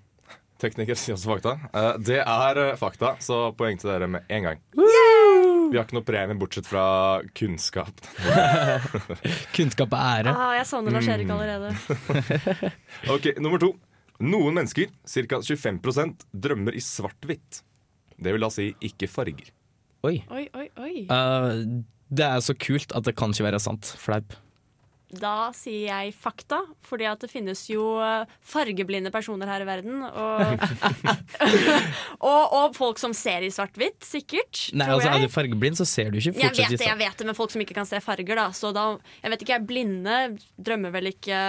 Tekniker 0.60 0.98
sier 1.00 1.16
også 1.16 1.30
fakta. 1.32 1.54
Uh, 1.72 1.94
det 2.04 2.20
er 2.20 2.60
eh, 2.60 2.74
fakta, 2.80 3.14
så 3.24 3.54
poeng 3.56 3.80
til 3.80 3.94
dere 3.94 4.10
med 4.12 4.28
en 4.28 4.50
gang. 4.50 4.64
Vi 4.76 5.78
har 5.78 5.86
ikke 5.86 5.96
noe 5.96 6.08
premie 6.08 6.36
bortsett 6.40 6.68
fra 6.68 7.22
kunnskap. 7.38 8.02
Kunnskap 9.56 9.94
og 9.94 10.02
ære. 10.02 10.34
Ah, 10.34 10.56
jeg 10.58 10.66
savner 10.68 10.98
Lars-Erik 10.98 11.30
allerede. 11.30 11.70
Ok, 13.14 13.30
Nummer 13.38 13.62
to. 13.62 13.76
Noen 14.20 14.58
mennesker, 14.58 14.90
ca. 15.08 15.40
25% 15.46 16.26
drømmer 16.34 16.76
i 16.76 16.82
svart-hvitt. 16.84 17.62
Det 18.20 18.34
vil 18.36 18.44
da 18.44 18.50
si 18.52 18.72
ikke 18.84 19.08
farger. 19.08 19.54
Oi. 20.04 20.18
Oi, 20.28 20.44
oi, 20.58 20.68
oi. 20.82 20.94
Eh, 21.06 21.62
det 22.10 22.26
er 22.26 22.44
så 22.44 22.56
kult 22.58 22.94
at 22.98 23.06
det 23.08 23.16
kan 23.18 23.34
ikke 23.34 23.46
være 23.50 23.62
sant. 23.62 23.94
Fleip. 24.02 24.36
Da 25.10 25.50
sier 25.58 25.88
jeg 25.88 26.12
fakta, 26.14 26.60
fordi 26.86 27.08
at 27.10 27.24
det 27.24 27.32
finnes 27.32 27.64
jo 27.72 27.96
eh, 27.98 28.30
fargeblinde 28.46 29.10
personer 29.10 29.50
her 29.50 29.64
i 29.64 29.66
verden. 29.66 30.04
Og, 30.06 30.68
og, 32.30 32.44
og 32.60 32.76
folk 32.78 33.02
som 33.02 33.16
ser 33.18 33.42
i 33.46 33.50
svart-hvitt, 33.54 34.06
sikkert. 34.06 34.68
Nei, 34.78 34.86
altså 34.94 35.10
Er 35.10 35.26
du 35.26 35.34
fargeblind, 35.34 35.80
så 35.80 35.88
ser 35.90 36.14
du 36.14 36.20
ikke 36.20 36.36
Jeg 36.38 36.54
vet 36.54 36.76
det, 36.78 36.86
jeg 36.86 37.00
vet 37.02 37.18
det, 37.18 37.26
men 37.26 37.38
folk 37.38 37.56
som 37.56 37.66
ikke 37.66 37.80
kan 37.80 37.90
se 37.90 38.02
farger, 38.06 38.38
da. 38.38 38.48
Så 38.54 38.70
da, 38.76 38.86
jeg 39.24 39.34
vet 39.34 39.48
ikke, 39.48 39.60
blinde 39.72 40.20
drømmer 40.62 40.94
vel 40.94 41.10
ikke 41.16 41.42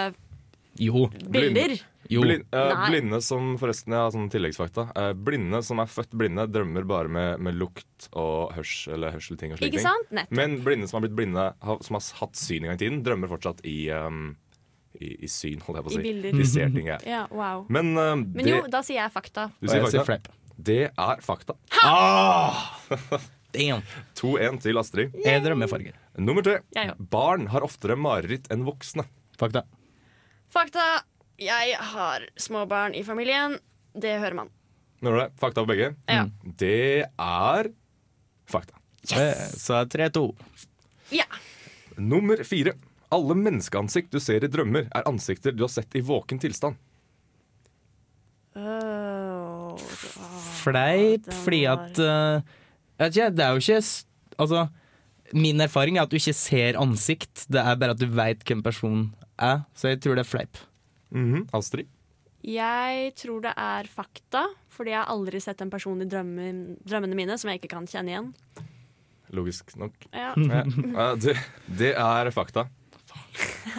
Jo. 0.81 1.05
bilder? 1.29 1.77
jo. 1.77 1.87
Blin, 2.19 2.43
eh, 2.51 2.71
blinde 2.89 3.21
som 3.23 3.53
forresten, 3.61 3.93
ja, 3.95 4.09
sånn 4.11 4.27
tilleggsfakta. 4.33 4.83
Eh, 4.99 5.13
blinde 5.15 5.61
som 5.63 5.79
er 5.79 5.87
født 5.87 6.11
blinde, 6.19 6.43
drømmer 6.51 6.83
bare 6.89 7.07
med, 7.07 7.39
med 7.39 7.55
lukt 7.55 8.09
og 8.11 8.51
hørsel, 8.57 8.97
eller 8.97 9.15
hørselting. 9.15 9.53
og 9.53 9.61
slike 9.61 9.71
Ikke 9.77 9.85
sant? 9.85 10.11
Nettopp. 10.11 10.35
Men 10.41 10.57
blinde 10.65 10.89
som 10.91 10.99
har 10.99 11.07
blitt 11.07 11.15
blinde, 11.15 11.45
har, 11.63 11.81
som 11.87 11.95
har 11.95 12.03
hatt 12.19 12.35
syn 12.35 12.65
en 12.65 12.71
gang 12.73 12.79
i 12.79 12.83
tiden, 12.83 12.99
drømmer 13.05 13.31
fortsatt 13.31 13.63
i, 13.63 13.77
um, 13.95 14.35
i, 14.99 15.13
i 15.23 15.31
syn, 15.31 15.63
holdt 15.63 15.79
jeg 15.79 15.87
på 15.87 15.93
å 15.93 15.99
I 16.01 16.05
bilder. 16.09 16.39
De 16.41 16.47
ser 16.51 16.73
ting, 16.75 16.91
jeg. 16.91 16.99
Ja, 17.15 17.23
wow. 17.31 17.63
Men, 17.71 17.93
uh, 17.95 18.15
Men 18.19 18.43
det, 18.43 18.55
jo, 18.57 18.63
da 18.75 18.83
sier 18.83 19.03
jeg 19.05 19.13
fakta. 19.15 19.47
du 19.61 19.69
sier 19.69 19.79
jeg 19.85 19.93
sier 19.95 20.03
fakta. 20.03 20.09
fleip. 20.11 20.31
Det 20.61 20.81
er 20.91 21.21
fakta. 21.25 21.55
Damn. 23.51 23.81
2-1 24.15 24.61
til 24.63 24.79
Astrid. 24.79 25.15
Jeg 25.25 25.43
drømmer 25.43 25.67
farger. 25.71 25.95
Nummer 26.19 26.43
tre. 26.45 26.59
Jeg 26.75 26.93
òg. 26.93 27.01
Barn 27.11 27.47
har 27.51 27.65
oftere 27.65 27.97
mareritt 27.99 28.47
enn 28.53 28.63
voksne. 28.67 29.03
Fakta. 29.39 29.65
Fakta. 30.51 30.85
Jeg 31.41 31.73
har 31.93 32.27
små 32.37 32.67
barn 32.69 32.93
i 32.93 33.01
familien. 33.03 33.55
Det 33.97 34.13
hører 34.21 34.37
man. 34.43 34.51
Når 35.01 35.15
det 35.15 35.23
er 35.23 35.31
Fakta 35.41 35.63
på 35.63 35.71
begge. 35.71 35.87
Ja. 36.05 36.27
Det 36.61 37.07
er 37.09 37.71
fakta. 38.51 38.77
Yes! 39.09 39.55
Så 39.63 39.79
er 39.79 39.89
3-2. 39.89 40.27
Ja. 41.17 41.25
Nummer 41.97 42.43
fire. 42.45 42.75
Alle 43.11 43.35
menneskeansikt 43.35 44.13
du 44.13 44.19
ser 44.23 44.45
i 44.45 44.51
drømmer, 44.51 44.85
er 44.93 45.07
ansikter 45.09 45.55
du 45.55 45.65
har 45.65 45.73
sett 45.73 45.97
i 45.97 46.03
våken 46.05 46.39
tilstand. 46.39 46.77
Oh, 48.55 49.79
Fleip, 50.61 51.25
fordi 51.41 51.63
at 51.71 51.99
uh, 52.03 52.43
vet 52.99 53.15
ikke, 53.15 53.29
Det 53.31 53.45
er 53.45 53.53
jo 53.55 53.61
ikke 53.63 53.77
Altså, 54.43 54.65
min 55.33 55.61
erfaring 55.63 55.97
er 55.97 56.03
at 56.03 56.11
du 56.11 56.17
ikke 56.19 56.35
ser 56.35 56.77
ansikt, 56.79 57.45
det 57.47 57.63
er 57.63 57.79
bare 57.79 57.95
at 57.95 58.01
du 58.01 58.05
veit 58.11 58.43
hvem 58.45 58.61
personen 58.63 59.13
er. 59.39 59.63
Så 59.73 59.89
jeg 59.89 60.01
tror 60.03 60.19
det 60.19 60.25
er 60.25 60.29
fleip. 60.29 60.59
Mhm. 61.11 61.47
Astrid? 61.53 61.89
Jeg 62.41 63.13
tror 63.21 63.43
det 63.43 63.51
er 63.53 63.87
fakta, 63.91 64.47
fordi 64.73 64.95
jeg 64.95 65.03
har 65.03 65.11
aldri 65.13 65.39
sett 65.43 65.61
en 65.61 65.69
person 65.69 66.01
i 66.01 66.07
drømme, 66.09 66.77
drømmene 66.81 67.17
mine 67.17 67.37
som 67.37 67.51
jeg 67.51 67.61
ikke 67.61 67.75
kan 67.75 67.85
kjenne 67.89 68.09
igjen. 68.15 68.31
Logisk 69.31 69.75
nok. 69.79 69.93
Ja, 70.11 70.33
det, 71.23 71.35
det 71.69 71.91
er 71.93 72.31
fakta. 72.33 72.65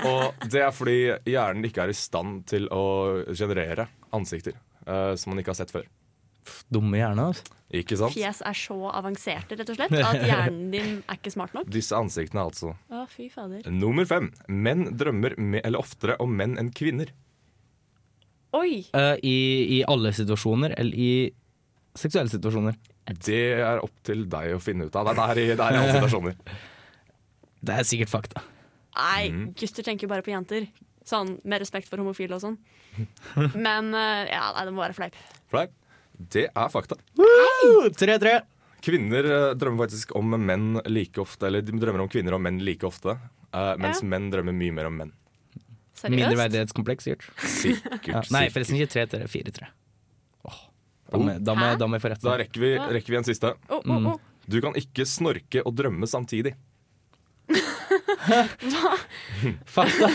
Og 0.06 0.46
det 0.52 0.62
er 0.62 0.70
fordi 0.74 0.96
hjernen 1.28 1.66
ikke 1.66 1.84
er 1.84 1.92
i 1.92 1.96
stand 1.96 2.44
til 2.48 2.68
å 2.72 2.84
generere 3.34 3.88
ansikter 4.14 4.54
uh, 4.86 5.12
som 5.18 5.32
man 5.32 5.42
ikke 5.42 5.52
har 5.52 5.60
sett 5.60 5.74
før. 5.74 5.88
Dumme 6.72 7.00
hjerne, 7.00 7.32
altså. 7.32 7.58
Ikke 7.72 7.96
sant? 7.96 8.12
Fjes 8.12 8.42
er 8.44 8.56
så 8.56 8.76
avanserte, 8.92 9.56
rett 9.56 9.70
og 9.72 9.78
slett, 9.78 9.94
at 10.10 10.24
hjernen 10.28 10.66
din 10.74 10.90
er 11.00 11.18
ikke 11.18 11.32
smart 11.32 11.54
nok. 11.56 11.70
Disse 11.72 11.96
ansiktene, 11.96 12.44
altså. 12.50 12.74
Å, 12.92 13.04
fy 13.08 13.30
fader. 13.32 13.64
Nummer 13.72 14.08
fem. 14.08 14.28
Menn 14.48 14.90
drømmer 15.00 15.38
med, 15.40 15.62
eller 15.64 15.80
oftere 15.80 16.18
om 16.22 16.34
menn 16.36 16.58
enn 16.60 16.72
kvinner. 16.76 17.14
Oi! 18.58 18.82
Uh, 18.92 19.16
i, 19.24 19.36
I 19.78 19.82
alle 19.88 20.12
situasjoner, 20.12 20.76
eller 20.76 20.98
i 21.00 21.12
seksuelle 21.96 22.32
situasjoner. 22.32 22.76
Det 23.08 23.42
er 23.56 23.80
opp 23.82 23.94
til 24.06 24.26
deg 24.30 24.54
å 24.56 24.60
finne 24.62 24.86
ut 24.88 24.96
av. 24.98 25.08
Det 25.08 25.24
er, 25.24 25.42
det 25.56 25.64
er 25.64 25.78
i 25.78 25.80
alle 25.80 25.96
situasjoner. 25.96 26.36
Det 27.62 27.78
er 27.78 27.88
sikkert 27.88 28.12
fakta. 28.12 28.44
Nei, 28.92 29.30
mm. 29.32 29.44
gutter 29.56 29.86
tenker 29.86 30.04
jo 30.04 30.12
bare 30.12 30.24
på 30.26 30.34
jenter. 30.34 30.68
Sånn 31.08 31.38
med 31.48 31.62
respekt 31.64 31.88
for 31.90 32.02
homofile 32.02 32.36
og 32.36 32.44
sånn. 32.44 32.58
Men 33.56 33.94
uh, 33.96 34.28
ja, 34.28 34.50
nei, 34.52 34.66
det 34.68 34.74
må 34.76 34.84
være 34.84 34.98
fleip. 34.98 35.16
Fleip. 35.50 35.72
Det 36.30 36.46
er 36.54 36.68
fakta. 36.72 36.96
3-3. 37.98 38.40
Kvinner 38.82 39.24
eh, 39.24 39.54
drømmer 39.54 39.84
faktisk 39.86 40.10
om 40.18 40.30
menn 40.42 40.80
like 40.90 41.18
ofte, 41.22 41.46
eller 41.46 41.62
de 41.62 41.72
drømmer 41.78 42.02
om 42.02 42.08
kvinner 42.10 42.34
og 42.34 42.40
menn 42.42 42.58
like 42.64 42.82
ofte. 42.86 43.18
eh, 43.54 43.74
mens 43.78 44.00
Ja. 44.02 44.08
menn 44.08 44.30
drømmer 44.32 44.52
mye 44.52 44.72
mer 44.72 44.86
om 44.86 44.96
menn. 44.96 45.12
Seriøst? 45.94 46.16
Mindreverdighetskompleks, 46.16 47.04
sikkert. 47.04 47.30
Sikkert. 47.46 48.06
Ja. 48.08 48.22
Nei, 48.30 48.48
sikkert. 48.48 48.52
forresten 48.56 48.76
ikke 48.80 48.92
3-3, 48.96 49.28
4-3. 49.28 49.68
Da 51.12 51.18
må 51.18 51.28
jeg- 51.32 51.44
da 51.44 51.54
må 51.54 51.60
jeg- 51.68 51.78
da 51.78 51.86
må 51.86 51.94
jeg 51.98 52.02
få 52.02 52.08
rett. 52.10 52.22
Da 52.22 52.36
rekker 52.40 52.60
vi, 52.60 52.70
rekker 52.78 53.10
vi 53.12 53.16
en 53.16 53.24
siste. 53.28 53.54
Å, 53.68 53.82
å, 53.84 54.14
å. 54.14 54.20
Du 54.48 54.60
kan 54.64 54.72
ikke 54.74 55.04
snorke 55.06 55.62
og 55.64 55.74
drømme 55.76 56.06
samtidig. 56.08 56.54
Fakta. 59.66 60.08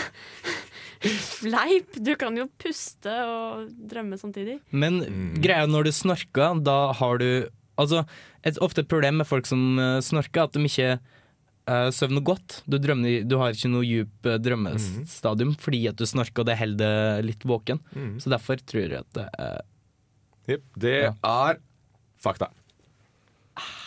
Fleip! 1.41 1.97
Du 2.03 2.13
kan 2.19 2.35
jo 2.39 2.47
puste 2.61 3.11
og 3.27 3.67
drømme 3.91 4.17
samtidig. 4.19 4.57
Men 4.71 5.01
greia 5.43 5.63
er 5.65 5.71
når 5.71 5.89
du 5.89 5.91
snorker, 5.95 6.59
da 6.65 6.79
har 6.97 7.21
du 7.23 7.29
Altså, 7.77 7.99
et 8.41 8.55
ofte 8.65 8.81
problem 8.89 9.19
med 9.21 9.27
folk 9.29 9.45
som 9.45 9.59
uh, 9.77 9.99
snorker, 10.01 10.47
at 10.47 10.55
de 10.57 10.63
ikke 10.65 10.95
uh, 10.97 11.89
søvner 11.93 12.23
godt. 12.25 12.63
Du, 12.65 12.79
drømmer, 12.81 13.19
du 13.29 13.35
har 13.37 13.53
ikke 13.53 13.69
noe 13.69 13.85
djup 13.85 14.25
uh, 14.25 14.39
drømmestadium 14.41 15.51
fordi 15.61 15.83
at 15.91 15.99
du 16.01 16.07
snorker, 16.09 16.41
og 16.41 16.47
det 16.49 16.55
holder 16.57 16.79
deg 16.81 17.27
litt 17.27 17.45
våken. 17.45 17.77
Så 18.17 18.33
derfor 18.33 18.57
tror 18.65 18.81
jeg 18.87 19.03
at 19.03 19.11
det 19.19 19.27
er 19.37 19.61
Jepp, 20.49 20.63
det 20.79 20.95
Ja. 21.03 21.11
er 21.27 21.61
fakta. 22.23 22.49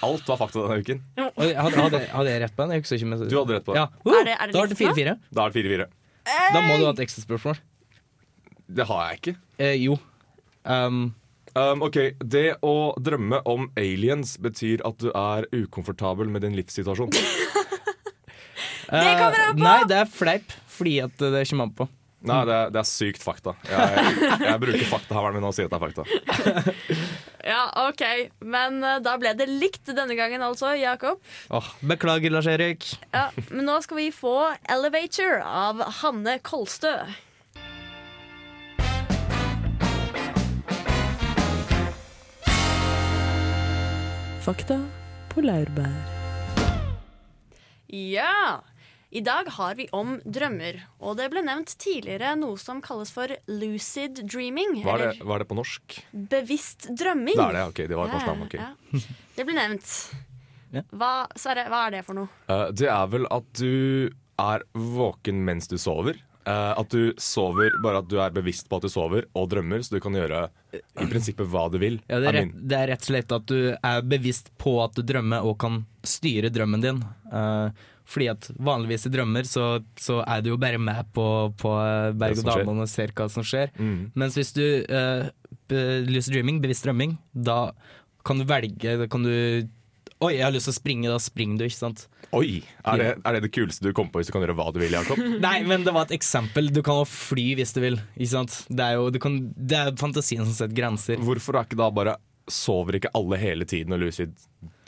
Alt 0.06 0.26
var 0.30 0.38
fakta 0.40 0.62
denne 0.68 0.80
uken. 0.84 1.02
Hadde, 1.18 1.54
hadde, 1.58 2.00
hadde 2.14 2.30
jeg 2.30 2.42
rett 2.44 2.54
på 2.56 2.62
den? 2.66 2.72
Jeg 2.76 2.82
husker 2.84 2.98
ikke. 3.00 3.10
Med... 3.10 3.26
Du 3.30 3.36
hadde 3.40 3.56
rett 3.58 3.66
på 3.66 3.74
det. 3.74 3.82
Ja. 3.82 3.88
Uh, 4.06 4.14
Er 4.20 4.24
det- 4.30 4.36
er 4.38 4.46
det 4.46 4.54
da 4.54 4.62
er 4.62 4.70
det 4.70 4.78
4-4. 4.80 5.14
Da 5.34 5.44
er 5.48 5.50
det 5.50 5.64
4-4. 5.66 5.86
Da 6.26 6.61
må 6.64 6.78
du 6.78 6.87
ha 6.87 6.92
et 6.92 7.04
ekstra 7.06 7.24
spørsmål. 7.24 7.61
Det 8.70 8.87
har 8.87 9.09
jeg 9.09 9.20
ikke. 9.20 9.37
Eh, 9.59 9.76
jo. 9.83 9.98
Um, 10.64 11.14
Um, 11.59 11.80
ok, 11.83 11.96
Det 12.22 12.62
å 12.62 12.94
drømme 13.02 13.40
om 13.50 13.64
aliens 13.80 14.37
betyr 14.38 14.85
at 14.87 15.00
du 15.02 15.09
er 15.11 15.48
ukomfortabel 15.50 16.28
med 16.30 16.44
din 16.46 16.54
livssituasjon. 16.54 17.11
det 17.14 17.24
kommer 19.18 19.40
an 19.48 19.56
på! 19.56 19.64
Nei, 19.64 19.80
det 19.90 19.96
er 19.98 20.06
fleip, 20.14 20.54
fordi 20.70 21.00
at 21.02 21.16
det 21.18 21.42
kommer 21.50 21.66
an 21.66 21.74
på. 21.80 21.88
Nei, 22.20 22.40
det 22.44 22.52
er, 22.52 22.72
det 22.74 22.80
er 22.83 22.88
sykt 22.88 23.22
fakta. 23.24 23.54
Jeg, 23.64 24.16
jeg 24.44 24.61
bruker 24.61 24.88
faktahaveren 24.90 25.38
min 25.38 25.46
og 25.48 25.54
sier 25.56 25.70
at 25.70 25.72
det 25.72 25.78
er 25.78 25.85
fakta. 25.87 26.04
Ja, 27.40 27.62
OK. 27.88 28.02
Men 28.44 28.83
eh, 28.85 28.98
da 29.00 29.14
ble 29.16 29.30
det 29.33 29.46
likt 29.48 29.88
denne 29.96 30.12
gangen, 30.18 30.42
altså, 30.44 30.74
Jakob. 30.76 31.22
Oh, 31.48 31.70
beklager, 31.80 32.28
Lars 32.35 32.44
Erik. 32.52 32.85
Ja, 33.14 33.30
men 33.48 33.64
nå 33.64 33.78
skal 33.80 33.96
vi 33.96 34.11
få 34.12 34.35
'Elevator' 34.68 35.40
av 35.40 35.80
Hanne 36.02 36.37
Kolstø. 36.44 36.92
Fakta 44.44 44.78
på 45.33 45.44
laurbær. 45.44 45.98
Ja! 47.90 48.61
I 49.10 49.20
dag 49.20 49.48
har 49.50 49.74
vi 49.74 49.88
om 49.90 50.20
drømmer, 50.22 50.76
og 51.02 51.16
det 51.18 51.24
ble 51.32 51.40
nevnt 51.42 51.72
tidligere 51.82 52.36
noe 52.38 52.54
som 52.62 52.78
kalles 52.84 53.10
for 53.10 53.32
lucid 53.50 54.20
dreaming. 54.22 54.76
Hva 54.84 54.94
er 54.94 55.02
det, 55.02 55.24
hva 55.26 55.34
er 55.34 55.42
det 55.42 55.48
på 55.50 55.58
norsk? 55.58 55.96
bevisst 56.30 56.86
drømming. 56.94 57.34
Det 57.34 57.46
er 57.48 57.58
det, 57.58 57.64
ok. 57.72 57.80
Det 57.90 57.98
var 57.98 58.06
et 58.06 58.14
norsk 58.14 58.44
okay. 58.46 58.62
Ja, 58.62 59.02
Det 59.34 59.48
ble 59.48 59.58
nevnt. 59.58 59.90
Hva, 60.94 61.12
Sverre, 61.34 61.66
hva 61.72 61.82
er 61.88 61.96
det 61.96 62.04
for 62.06 62.20
noe? 62.20 62.30
Uh, 62.46 62.68
det 62.70 62.86
er 62.86 63.10
vel 63.10 63.26
at 63.34 63.50
du 63.58 63.74
er 64.38 64.66
våken 64.78 65.42
mens 65.48 65.66
du 65.66 65.74
sover. 65.74 66.22
Uh, 66.46 66.78
at 66.78 66.94
du 66.94 67.10
sover, 67.20 67.74
bare 67.82 68.04
at 68.04 68.08
du 68.08 68.16
er 68.22 68.30
bevisst 68.34 68.70
på 68.70 68.78
at 68.78 68.86
du 68.86 68.94
sover 68.94 69.26
og 69.34 69.50
drømmer, 69.50 69.82
så 69.82 69.98
du 69.98 70.04
kan 70.06 70.14
gjøre 70.14 70.46
i 70.70 71.10
prinsippet 71.10 71.50
hva 71.50 71.66
du 71.66 71.80
vil. 71.82 71.98
Ja, 72.06 72.22
det, 72.22 72.30
er 72.30 72.38
rett, 72.44 72.58
det 72.62 72.78
er 72.78 72.92
rett 72.94 73.02
og 73.02 73.10
slett 73.10 73.34
at 73.40 73.50
du 73.50 73.60
er 73.74 74.04
bevisst 74.06 74.54
på 74.62 74.78
at 74.86 74.94
du 74.94 75.02
drømmer 75.02 75.50
og 75.50 75.58
kan 75.66 75.82
styre 76.06 76.54
drømmen 76.54 76.86
din. 76.86 77.02
Eh, 77.26 77.88
fordi 78.10 78.30
at 78.32 78.50
vanligvis 78.58 79.06
i 79.06 79.12
drømmer 79.14 79.46
så, 79.46 79.66
så 79.98 80.20
er 80.26 80.42
du 80.42 80.52
jo 80.52 80.60
bare 80.60 80.80
med 80.82 81.10
på, 81.14 81.26
på 81.60 81.74
eh, 81.78 82.10
berg-og-dal-banen 82.18 82.84
og 82.84 82.90
ser 82.90 83.14
hva 83.16 83.28
som 83.30 83.46
skjer. 83.46 83.70
Mm. 83.78 84.10
Mens 84.18 84.38
hvis 84.38 84.54
du 84.56 84.64
uh, 84.90 85.28
lucid 86.10 86.34
dreaming, 86.34 86.58
bevisst 86.62 86.86
drømming, 86.86 87.14
da 87.32 87.70
kan 88.26 88.40
du 88.40 88.44
velge 88.44 88.98
Da 89.00 89.06
kan 89.08 89.22
du 89.24 89.32
Oi, 90.20 90.34
jeg 90.34 90.44
har 90.44 90.52
lyst 90.52 90.66
til 90.68 90.74
å 90.74 90.76
springe, 90.76 91.08
da 91.08 91.16
springer 91.22 91.56
du, 91.56 91.62
ikke 91.64 91.78
sant? 91.78 92.02
Oi! 92.36 92.58
Er 92.84 93.00
det, 93.00 93.06
er 93.24 93.36
det 93.36 93.46
det 93.46 93.50
kuleste 93.56 93.86
du 93.86 93.94
kom 93.96 94.10
på 94.12 94.20
hvis 94.20 94.28
du 94.28 94.34
kan 94.34 94.42
gjøre 94.44 94.56
hva 94.58 94.66
du 94.68 94.76
vil, 94.82 94.92
Jakob? 94.92 95.16
Nei, 95.46 95.62
men 95.64 95.86
det 95.86 95.94
var 95.96 96.10
et 96.10 96.12
eksempel. 96.18 96.68
Du 96.76 96.82
kan 96.84 97.00
jo 97.00 97.06
fly 97.08 97.46
hvis 97.56 97.72
du 97.72 97.80
vil. 97.80 97.96
Ikke 98.18 98.34
sant? 98.34 98.58
Det 98.68 98.84
er 98.84 98.98
jo 98.98 99.08
kan, 99.22 99.38
det 99.56 99.78
er 99.78 99.96
fantasien 99.96 100.44
som 100.44 100.52
setter 100.52 100.76
grenser. 100.76 101.22
Hvorfor 101.24 101.56
er 101.56 101.70
ikke 101.70 101.80
da 101.80 101.88
bare 101.96 102.18
Sover 102.50 102.98
ikke 102.98 103.12
alle 103.16 103.38
hele 103.40 103.64
tiden 103.68 103.96
og 103.96 104.02
lucid 104.02 104.36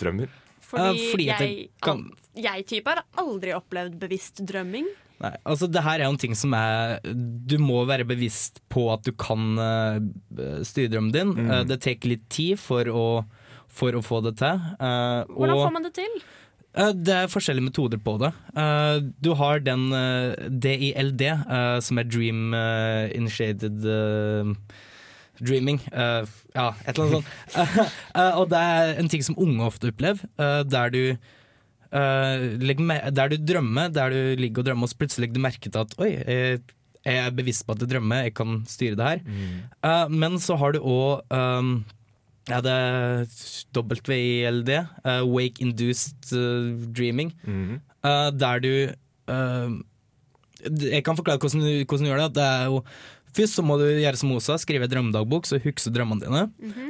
drømmer? 0.03 0.29
Fordi, 0.73 1.07
fordi 1.13 1.27
jeg, 1.29 1.69
kan- 1.85 2.07
jeg 2.41 2.65
type 2.71 2.89
har 2.89 3.05
aldri 3.21 3.53
opplevd 3.53 3.99
bevisst 4.01 4.41
drømming. 4.49 4.89
Nei, 5.23 5.37
altså 5.47 5.69
det 5.71 5.83
her 5.87 6.01
er 6.01 6.09
jo 6.09 6.15
en 6.17 6.19
ting 6.19 6.33
som 6.35 6.55
er 6.59 6.97
Du 7.47 7.55
må 7.63 7.85
være 7.87 8.03
bevisst 8.09 8.57
på 8.73 8.89
at 8.91 9.05
du 9.07 9.13
kan 9.15 9.53
uh, 9.55 10.01
styre 10.67 10.91
drømmen 10.91 11.13
din. 11.15 11.35
Eh, 11.45 11.61
det 11.69 11.77
tar 11.85 12.09
litt 12.11 12.25
tid 12.33 12.59
for 12.59 12.89
å, 12.91 13.05
for 13.71 13.95
å 13.95 14.03
få 14.03 14.19
det 14.27 14.33
til. 14.41 14.59
Uh, 14.81 15.23
Hvordan 15.31 15.55
og- 15.55 15.67
får 15.69 15.73
man 15.77 15.87
det 15.87 15.93
til? 16.01 16.17
Eh, 16.75 16.91
Det 16.97 17.15
er 17.21 17.29
forskjellige 17.31 17.69
metoder 17.69 18.01
på 18.03 18.17
det. 18.19 18.33
Eh, 18.57 18.99
Du 19.23 19.35
har 19.39 19.61
den 19.61 19.91
DILD, 20.59 21.23
som 21.85 21.99
er 22.01 22.05
Dream 22.09 22.55
Initiated 23.15 23.79
Dreaming. 25.41 25.81
Uh, 25.93 26.27
Ja, 26.53 26.73
et 26.85 26.99
eller 26.99 27.07
annet 27.07 27.29
sånt. 27.57 27.87
Uh, 28.13 28.35
Og 28.41 28.51
det 28.53 28.59
er 28.61 28.99
en 29.01 29.09
ting 29.13 29.25
som 29.25 29.39
unge 29.41 29.65
ofte 29.65 29.89
opplever, 29.93 30.21
eh, 30.39 30.63
der 30.69 30.93
du 30.93 31.05
der 31.93 33.29
du 33.29 33.35
drømmer, 33.37 33.91
der 33.93 34.09
du 34.09 34.41
ligger 34.41 34.63
og 34.63 34.65
drømmer, 34.65 34.89
og 34.89 34.89
så 34.89 34.97
plutselig 34.97 35.27
legger 35.27 35.37
du 35.37 35.43
merke 35.45 35.69
til 35.69 35.83
at 35.83 35.91
oi, 36.01 36.13
jeg 36.17 37.19
er 37.21 37.35
bevisst 37.37 37.67
på 37.69 37.75
at 37.75 37.83
jeg 37.85 37.91
drømmer, 37.91 38.23
jeg 38.25 38.33
kan 38.39 38.63
styre 38.65 38.97
det 38.97 39.09
her. 39.11 39.21
Eh, 39.85 40.07
men 40.09 40.39
så 40.41 40.57
har 40.57 40.73
du 40.73 40.81
òg 40.81 41.21
ja, 42.49 42.59
det 42.65 42.73
er 42.73 43.27
WILD, 44.09 44.71
uh, 45.05 45.23
Wake 45.29 45.63
Induced 45.63 46.33
uh, 46.33 46.73
Dreaming, 46.91 47.31
mm. 47.45 47.77
uh, 48.03 48.31
der 48.35 48.59
du 48.59 48.73
Jeg 50.91 51.05
kan 51.05 51.17
forklare 51.17 51.39
hvordan 51.39 51.61
du, 51.61 51.85
hvordan 51.85 52.05
du 52.05 52.11
gjør 52.11 52.23
det. 52.25 52.35
det 52.35 52.43
er 52.43 52.65
jo, 52.65 52.83
først 53.37 53.59
så 53.59 53.65
må 53.67 53.79
du 53.81 53.87
gjøre 53.89 54.19
som 54.21 54.33
Osa, 54.37 54.59
skrive 54.61 54.89
drømmedagbok, 54.91 55.49
så 55.49 55.61
huske 55.63 55.93
drømmene 55.95 56.25
dine. 56.25 56.45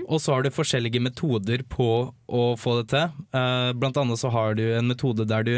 Og 0.09 0.23
så 0.23 0.35
har 0.35 0.45
du 0.45 0.53
forskjellige 0.55 1.03
metoder 1.03 1.65
på 1.71 1.89
å 2.13 2.45
få 2.61 2.79
det 2.81 2.87
til. 2.93 3.11
Uh, 3.35 3.73
blant 3.79 3.99
annet 4.01 4.21
så 4.21 4.33
har 4.35 4.57
du 4.59 4.65
en 4.75 4.91
metode 4.91 5.29
der 5.29 5.49
du 5.49 5.55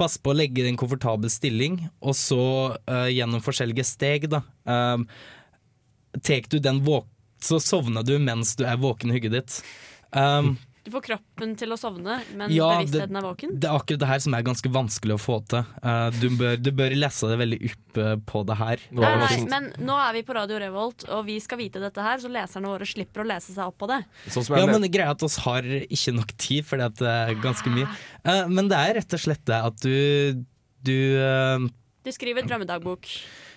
passer 0.00 0.22
på 0.24 0.32
å 0.32 0.36
legge 0.36 0.64
i 0.64 0.68
en 0.68 0.78
komfortabel 0.80 1.30
stilling, 1.30 1.84
og 2.02 2.16
så 2.18 2.44
uh, 2.90 3.08
gjennom 3.12 3.42
forskjellige 3.44 3.86
steg, 3.86 4.28
da. 4.32 4.42
Uh, 4.66 5.04
tek 6.22 6.48
du 6.50 6.60
den 6.62 6.82
våk 6.86 7.10
så 7.44 7.60
sovner 7.60 8.02
du 8.02 8.16
mens 8.22 8.54
du 8.56 8.64
er 8.66 8.80
våken 8.80 9.12
i 9.12 9.18
hugget 9.18 9.36
ditt. 9.36 9.58
Um, 10.10 10.56
Du 10.84 10.90
får 10.92 11.00
kroppen 11.06 11.54
til 11.56 11.72
å 11.72 11.78
sovne, 11.80 12.18
men 12.36 12.52
Ja, 12.52 12.66
det- 12.76 12.90
bevisstheten 12.90 13.16
er 13.16 13.24
våken. 13.24 13.52
det 13.58 13.68
er 13.70 13.76
akkurat 13.78 14.00
det 14.02 14.08
her 14.10 14.18
som 14.20 14.34
er 14.34 14.42
ganske 14.44 14.70
vanskelig 14.70 15.14
å 15.14 15.20
få 15.22 15.38
til. 15.48 15.64
Uh, 15.80 16.10
du, 16.20 16.28
bør, 16.36 16.58
du 16.60 16.70
bør 16.76 16.92
lese 16.94 17.30
det 17.30 17.38
veldig 17.40 17.58
opp 17.70 18.00
uh, 18.04 18.16
på 18.16 18.42
det 18.44 18.56
her. 18.58 18.84
Nei, 18.92 19.12
nei, 19.16 19.38
men 19.48 19.70
nå 19.80 19.96
er 19.96 20.12
vi 20.12 20.22
på 20.28 20.36
Radio 20.36 20.58
Revolt, 20.60 21.06
og 21.08 21.24
vi 21.24 21.38
skal 21.40 21.58
vite 21.62 21.80
dette 21.80 22.04
her, 22.04 22.20
så 22.20 22.28
leserne 22.28 22.68
våre 22.68 22.84
slipper 22.84 23.24
å 23.24 23.28
lese 23.32 23.54
seg 23.56 23.64
opp 23.64 23.78
på 23.80 23.88
det. 23.88 24.02
Sånn 24.28 24.44
som 24.44 24.58
Ja, 24.58 24.66
men 24.66 24.82
men, 24.84 24.90
greia 24.92 25.08
er 25.08 25.16
at 25.16 25.24
oss 25.24 25.38
har 25.46 25.62
ikke 25.62 26.12
nok 26.12 26.36
tid, 26.36 26.66
for 26.68 26.76
det 26.76 27.00
er 27.00 27.32
ganske 27.40 27.72
mye. 27.72 27.88
Uh, 28.26 28.44
men 28.52 28.68
det 28.68 28.76
er 28.76 28.94
rett 29.00 29.16
og 29.16 29.24
slett 29.24 29.44
det 29.48 29.62
at 29.70 29.80
du, 29.80 30.44
du 30.84 30.98
uh, 31.16 31.64
Du 32.04 32.12
skriver 32.12 32.44
drømmedagbok. 32.44 33.08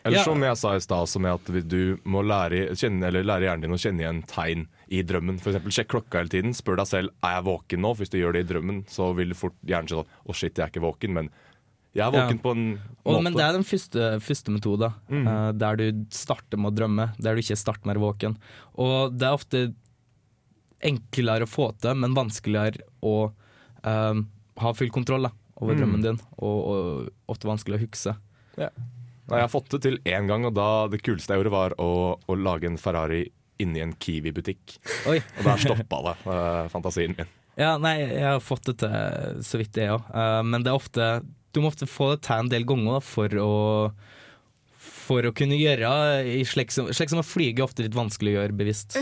Eller 0.08 0.18
Ja. 0.18 0.24
som 0.24 0.42
jeg 0.44 0.58
sa 0.58 0.74
i 0.76 0.80
stad, 0.84 1.08
Som 1.10 1.26
er 1.26 1.34
at 1.36 1.46
du 1.68 1.98
må 2.06 2.22
lære, 2.24 2.72
kjenne, 2.76 3.04
eller 3.08 3.24
lære 3.28 3.46
hjernen 3.48 3.62
din 3.68 3.72
å 3.76 3.80
kjenne 3.82 4.02
igjen 4.06 4.24
tegn 4.28 4.68
i 4.90 5.02
drømmen. 5.04 5.40
Eksempel, 5.40 5.72
sjekk 5.76 5.88
klokka 5.94 6.20
hele 6.22 6.30
tiden. 6.34 6.54
Spør 6.56 6.78
deg 6.78 6.88
selv 6.88 7.10
er 7.24 7.36
jeg 7.38 7.44
våken 7.46 7.80
nå. 7.84 7.94
Hvis 7.98 8.10
du 8.10 8.18
gjør 8.20 8.34
det 8.34 8.46
i 8.46 8.54
drømmen, 8.54 8.86
så 8.88 9.14
vil 9.16 9.34
fort 9.36 9.54
hjernen 9.66 9.90
si 9.90 9.96
sånn 9.96 10.06
Å, 10.28 10.34
shit, 10.36 10.56
jeg 10.56 10.64
er 10.66 10.72
ikke 10.72 10.86
våken, 10.88 11.14
men 11.14 11.30
jeg 11.96 12.06
er 12.08 12.12
Ja. 12.12 12.28
våken 12.28 12.40
på 12.42 12.52
en 12.52 12.80
og, 13.06 13.14
måte. 13.14 13.24
Men 13.24 13.34
det 13.34 13.42
er 13.44 13.52
den 13.54 13.64
første, 13.64 14.20
første 14.22 14.52
metoden, 14.54 14.94
uh, 15.28 15.52
der 15.52 15.76
du 15.76 16.06
starter 16.10 16.58
med 16.58 16.74
å 16.74 16.76
drømme. 16.78 17.14
Der 17.20 17.36
du 17.36 17.42
ikke 17.42 17.58
starter 17.58 17.86
med 17.86 17.98
å 17.98 18.00
være 18.00 18.14
våken. 18.14 18.38
Og 18.78 19.18
det 19.18 19.26
er 19.28 19.34
ofte 19.34 19.74
enklere 20.84 21.48
å 21.48 21.50
få 21.50 21.72
til, 21.82 21.96
men 21.98 22.14
vanskeligere 22.14 22.84
å 23.02 23.32
uh, 23.84 24.22
ha 24.62 24.74
full 24.74 24.90
kontroll 24.94 25.24
da, 25.24 25.32
over 25.60 25.74
Mm. 25.74 25.80
drømmen 25.82 26.02
din. 26.04 26.20
Og, 26.38 26.68
og 26.68 27.10
ofte 27.34 27.48
vanskelig 27.50 27.80
å 27.80 27.84
huske. 27.88 28.16
Nei, 29.28 29.42
jeg 29.42 29.48
har 29.48 29.52
fått 29.52 29.74
det 29.76 29.82
til 29.84 29.98
én 30.08 30.30
gang, 30.30 30.46
og 30.48 30.54
da 30.56 30.88
det 30.92 31.02
kuleste 31.04 31.34
jeg 31.36 31.42
gjorde, 31.44 31.56
var 31.56 31.76
å, 31.84 31.90
å 32.16 32.38
lage 32.40 32.70
en 32.70 32.80
Ferrari 32.80 33.26
inni 33.62 33.82
en 33.84 33.96
Kiwi-butikk. 33.98 34.78
Og 35.10 35.18
der 35.44 35.64
stoppa 35.64 36.04
det, 36.06 36.16
eh, 36.32 36.68
fantasien 36.72 37.16
min. 37.18 37.34
Ja, 37.58 37.74
nei, 37.82 37.96
jeg 38.04 38.22
har 38.22 38.44
fått 38.44 38.70
det 38.70 38.78
til 38.84 39.42
så 39.44 39.60
vidt 39.60 39.74
det 39.76 39.90
òg. 39.90 40.12
men 40.46 40.62
det 40.62 40.70
er 40.70 40.78
ofte 40.78 41.08
Du 41.52 41.58
må 41.64 41.72
ofte 41.72 41.88
få 41.90 42.12
det 42.12 42.20
til 42.28 42.44
en 42.44 42.52
del 42.52 42.68
ganger 42.70 43.00
da, 43.00 43.02
for 43.02 43.34
å 43.42 43.56
for 45.08 45.28
å 45.28 45.34
kunne 45.36 45.58
gjøre 45.58 45.90
i 46.28 46.42
slik 46.48 46.74
som, 46.74 46.90
slik 46.96 47.12
som 47.12 47.22
å 47.22 47.26
flyge 47.26 47.62
er 47.62 47.68
ofte 47.68 47.86
litt 47.86 47.96
vanskelig 47.96 48.34
å 48.34 48.38
gjøre 48.42 48.58
bevisst. 48.60 48.98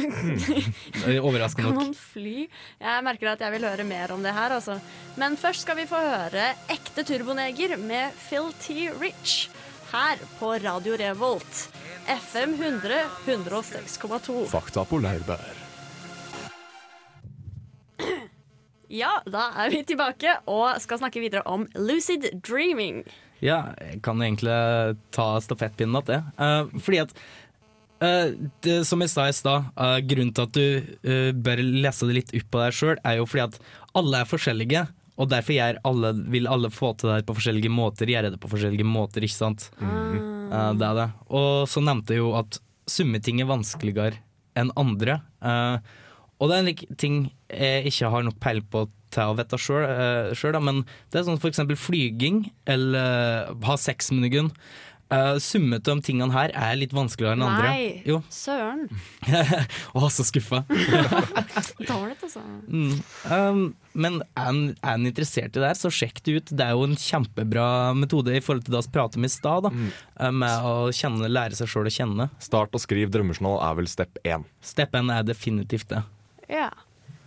Overraskende 1.27 1.71
nok. 1.71 1.79
Kan 1.79 1.79
man 1.79 1.95
fly? 1.97 2.45
Jeg 2.81 3.05
merker 3.07 3.31
at 3.33 3.43
jeg 3.45 3.55
vil 3.55 3.67
høre 3.67 3.87
mer 3.87 4.13
om 4.15 4.25
det 4.25 4.35
her, 4.35 4.53
altså. 4.59 4.77
Men 5.19 5.37
først 5.39 5.65
skal 5.65 5.79
vi 5.79 5.87
få 5.89 5.99
høre 6.05 6.51
Ekte 6.71 7.05
turboneger 7.07 7.77
med 7.81 8.13
Phil 8.27 8.51
T. 8.61 8.91
Rich. 9.01 9.47
Her 9.95 10.17
på 10.39 10.49
Radio 10.53 10.95
Revolt. 10.97 11.69
FM 12.07 12.53
100 12.53 12.95
106,2. 13.25 14.45
Fakta 14.51 14.83
på 14.85 14.97
laurbær. 14.99 15.53
Ja, 18.91 19.13
da 19.23 19.45
er 19.63 19.71
vi 19.71 19.79
tilbake 19.87 20.33
og 20.51 20.81
skal 20.83 20.99
snakke 20.99 21.23
videre 21.23 21.45
om 21.47 21.63
lucid 21.79 22.27
dreaming. 22.43 23.05
Ja, 23.39 23.71
jeg 23.79 24.01
kan 24.03 24.19
egentlig 24.19 24.57
ta 25.15 25.29
stafettpinnen 25.39 26.01
at 26.01 26.11
det. 26.11 26.19
Eh, 26.43 26.75
fordi 26.75 27.01
at 27.05 27.15
eh, 28.03 28.35
det, 28.67 28.77
Som 28.91 28.99
jeg 28.99 29.15
sa 29.15 29.29
i 29.29 29.39
stad, 29.39 29.71
eh, 29.79 29.97
grunnen 30.11 30.35
til 30.35 30.49
at 30.49 30.59
du 30.59 31.39
bør 31.39 31.63
lese 31.63 32.11
det 32.11 32.19
litt 32.19 32.35
opp 32.41 32.51
på 32.51 32.65
deg 32.65 32.79
sjøl, 32.81 32.99
er 32.99 33.21
jo 33.21 33.31
fordi 33.31 33.47
at 33.47 33.59
alle 33.95 34.25
er 34.25 34.33
forskjellige. 34.33 34.87
Og 35.15 35.29
derfor 35.31 35.79
alle, 35.87 36.11
vil 36.31 36.49
alle 36.51 36.71
få 36.73 36.91
til 36.95 37.09
det 37.09 37.19
her 37.19 37.27
på 37.27 37.37
forskjellige 37.37 37.71
måter, 37.71 38.09
gjøre 38.11 38.33
det 38.33 38.39
på 38.41 38.51
forskjellige 38.51 38.87
måter, 38.87 39.23
ikke 39.23 39.37
sant. 39.37 39.69
Eh, 39.79 40.71
det 40.75 40.87
er 40.87 40.97
det. 40.99 41.09
Og 41.31 41.67
så 41.71 41.83
nevnte 41.83 42.15
jeg 42.15 42.23
jo 42.23 42.33
at 42.39 42.59
summeting 42.89 43.41
er 43.41 43.49
vanskeligere 43.49 44.19
enn 44.59 44.71
andre. 44.79 45.19
Uh, 45.43 45.79
og 46.39 46.51
det 46.51 46.57
er 46.57 46.67
en 46.67 46.97
ting 46.99 47.17
jeg 47.49 47.89
ikke 47.91 48.11
har 48.11 48.25
nok 48.27 48.37
peil 48.43 48.61
på 48.71 48.85
til 49.15 49.31
å 49.31 49.35
vite 49.37 49.59
sjøl, 49.61 50.57
men 50.63 50.83
det 51.11 51.19
er 51.19 51.25
sånn 51.27 51.39
for 51.39 51.51
eksempel 51.51 51.79
flyging 51.79 52.45
eller 52.71 53.51
uh, 53.51 53.67
ha 53.67 53.77
sex 53.79 54.11
med 54.13 54.27
noen. 54.27 54.51
Uh, 55.05 55.35
summet 55.37 55.85
om 55.91 55.99
tingene 56.01 56.33
her 56.33 56.49
er 56.57 56.77
litt 56.79 56.93
vanskeligere 56.95 57.37
enn 57.37 57.43
andre. 57.45 57.67
Nei, 57.69 57.89
Jo. 58.09 58.23
søren. 58.33 58.87
Å, 59.97 60.07
så 60.09 60.25
skuffa. 60.25 60.63
Dårlig, 61.91 62.15
altså. 62.25 62.41
Mm. 62.65 62.95
Um, 63.29 63.59
men 63.93 64.17
er 64.33 64.49
en, 64.49 64.63
er 64.81 64.97
interessert 65.05 65.53
i 65.53 65.61
det 65.61 65.69
her, 65.69 65.77
så 65.77 65.91
sjekk 65.93 66.23
det 66.25 66.39
ut. 66.39 66.55
Det 66.57 66.65
er 66.65 66.73
jo 66.73 66.87
en 66.89 66.97
kjempebra 66.97 67.67
metode 67.93 68.33
i 68.33 68.41
forhold 68.41 68.65
til 68.65 68.73
det 68.73 68.81
vi 68.87 68.95
pratet 68.97 69.21
om 69.21 69.29
i 69.29 69.31
stad, 69.31 69.69
da, 69.69 69.73
uh, 70.25 70.31
med 70.33 70.65
å 70.65 70.73
kjenne, 70.89 71.29
lære 71.29 71.61
seg 71.61 71.69
sjøl 71.69 71.91
å 71.91 71.95
kjenne. 71.99 72.29
Start 72.41 72.73
og 72.73 72.81
skriv 72.81 73.13
drømmejournal 73.13 73.61
er 73.61 73.77
vel 73.83 73.91
step 73.91 74.17
én. 74.25 74.49
Step 74.65 74.97
1 74.97 75.13
er 75.13 75.29
definitivt 75.29 75.93
det. 75.93 76.01
Ja. 76.49 76.71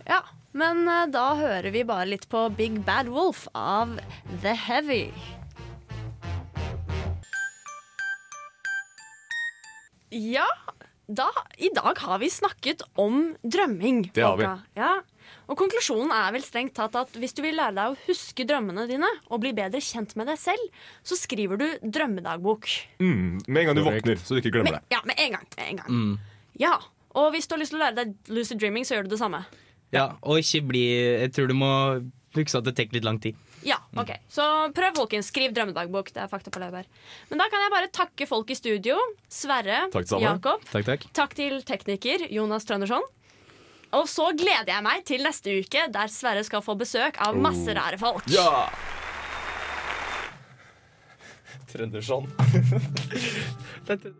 ja. 0.03 0.19
Men 0.51 0.83
uh, 0.83 1.05
da 1.07 1.29
hører 1.39 1.71
vi 1.71 1.87
bare 1.87 2.11
litt 2.11 2.27
på 2.27 2.43
Big 2.59 2.83
Bad 2.83 3.07
Wolf 3.15 3.47
av 3.55 4.01
The 4.43 4.57
Heavy. 4.67 5.05
Ja, 10.15 10.47
da, 11.09 11.27
i 11.57 11.71
dag 11.73 11.97
har 12.05 12.19
vi 12.21 12.29
snakket 12.29 12.83
om 13.01 13.31
drømming. 13.41 14.11
Det 14.13 14.23
har 14.25 14.37
vi. 14.37 14.49
Ja. 14.77 14.91
Og 15.49 15.57
konklusjonen 15.57 16.11
er 16.13 16.33
vel 16.33 16.43
strengt 16.45 16.75
tatt 16.77 16.93
at 16.97 17.15
hvis 17.17 17.33
du 17.37 17.41
vil 17.45 17.57
lære 17.57 17.73
deg 17.77 17.93
å 17.93 17.97
huske 18.07 18.45
drømmene 18.49 18.85
dine 18.89 19.09
og 19.29 19.41
bli 19.41 19.51
bedre 19.57 19.81
kjent 19.81 20.15
med 20.19 20.29
deg 20.29 20.37
selv, 20.41 20.61
så 21.05 21.17
skriver 21.17 21.57
du 21.61 21.65
drømmedagbok. 21.81 22.69
Mm, 23.01 23.39
med 23.47 23.61
en 23.63 23.69
gang 23.71 23.79
du 23.79 23.83
våkner, 23.87 24.21
så 24.21 24.37
du 24.37 24.43
ikke 24.43 24.53
glemmer 24.59 24.77
det. 24.77 24.83
ja, 24.93 25.01
med 25.09 25.17
en 25.17 25.37
gang. 25.37 25.49
Med 25.57 25.65
en 25.65 25.81
gang. 25.81 25.89
Mm. 25.89 26.45
Ja. 26.61 26.75
Og 27.17 27.31
hvis 27.33 27.49
du 27.49 27.55
har 27.55 27.63
lyst 27.63 27.73
til 27.73 27.79
å 27.81 27.83
lære 27.87 27.97
deg 28.03 28.13
lucid 28.29 28.61
dreaming, 28.61 28.85
så 28.85 28.97
gjør 28.97 29.09
du 29.09 29.15
det 29.15 29.21
samme. 29.21 29.41
Ja, 29.95 30.11
og 30.21 30.37
ikke 30.43 30.61
bli 30.69 30.83
Jeg 30.93 31.31
tror 31.33 31.49
du 31.49 31.55
må 31.57 31.71
huske 32.37 32.59
at 32.61 32.67
det 32.67 32.75
tar 32.77 32.93
litt 32.93 33.07
lang 33.07 33.17
tid. 33.21 33.37
Ja, 33.89 34.03
ok. 34.03 34.11
Så 34.29 34.43
prøv, 34.77 34.91
folkens. 34.99 35.29
Skriv 35.31 35.53
drømmedagbok. 35.55 36.11
Det 36.13 36.21
er 36.21 36.29
fakta 36.29 36.51
på 36.53 36.61
laurbær. 36.61 36.85
Men 37.31 37.41
da 37.41 37.47
kan 37.49 37.63
jeg 37.63 37.71
bare 37.73 37.89
takke 37.95 38.27
folk 38.29 38.51
i 38.53 38.57
studio. 38.59 38.97
Sverre, 39.27 39.87
Takk. 39.93 40.11
Jakob. 40.21 40.65
Takk, 40.69 40.85
takk. 40.91 41.07
Takk 41.17 41.33
til 41.39 41.61
tekniker 41.65 42.27
Jonas 42.29 42.67
Trøndersson. 42.69 43.03
Og 43.97 44.05
så 44.05 44.27
gleder 44.37 44.69
jeg 44.69 44.85
meg 44.85 45.01
til 45.09 45.23
neste 45.25 45.55
uke, 45.63 45.87
der 45.89 46.11
Sverre 46.13 46.43
skal 46.45 46.61
få 46.61 46.75
besøk 46.77 47.17
av 47.25 47.33
masse 47.41 47.73
rare 47.73 47.97
folk. 47.97 48.27
Ja! 48.29 48.67
Trøndersson. 51.69 52.29
Dette- 53.89 54.13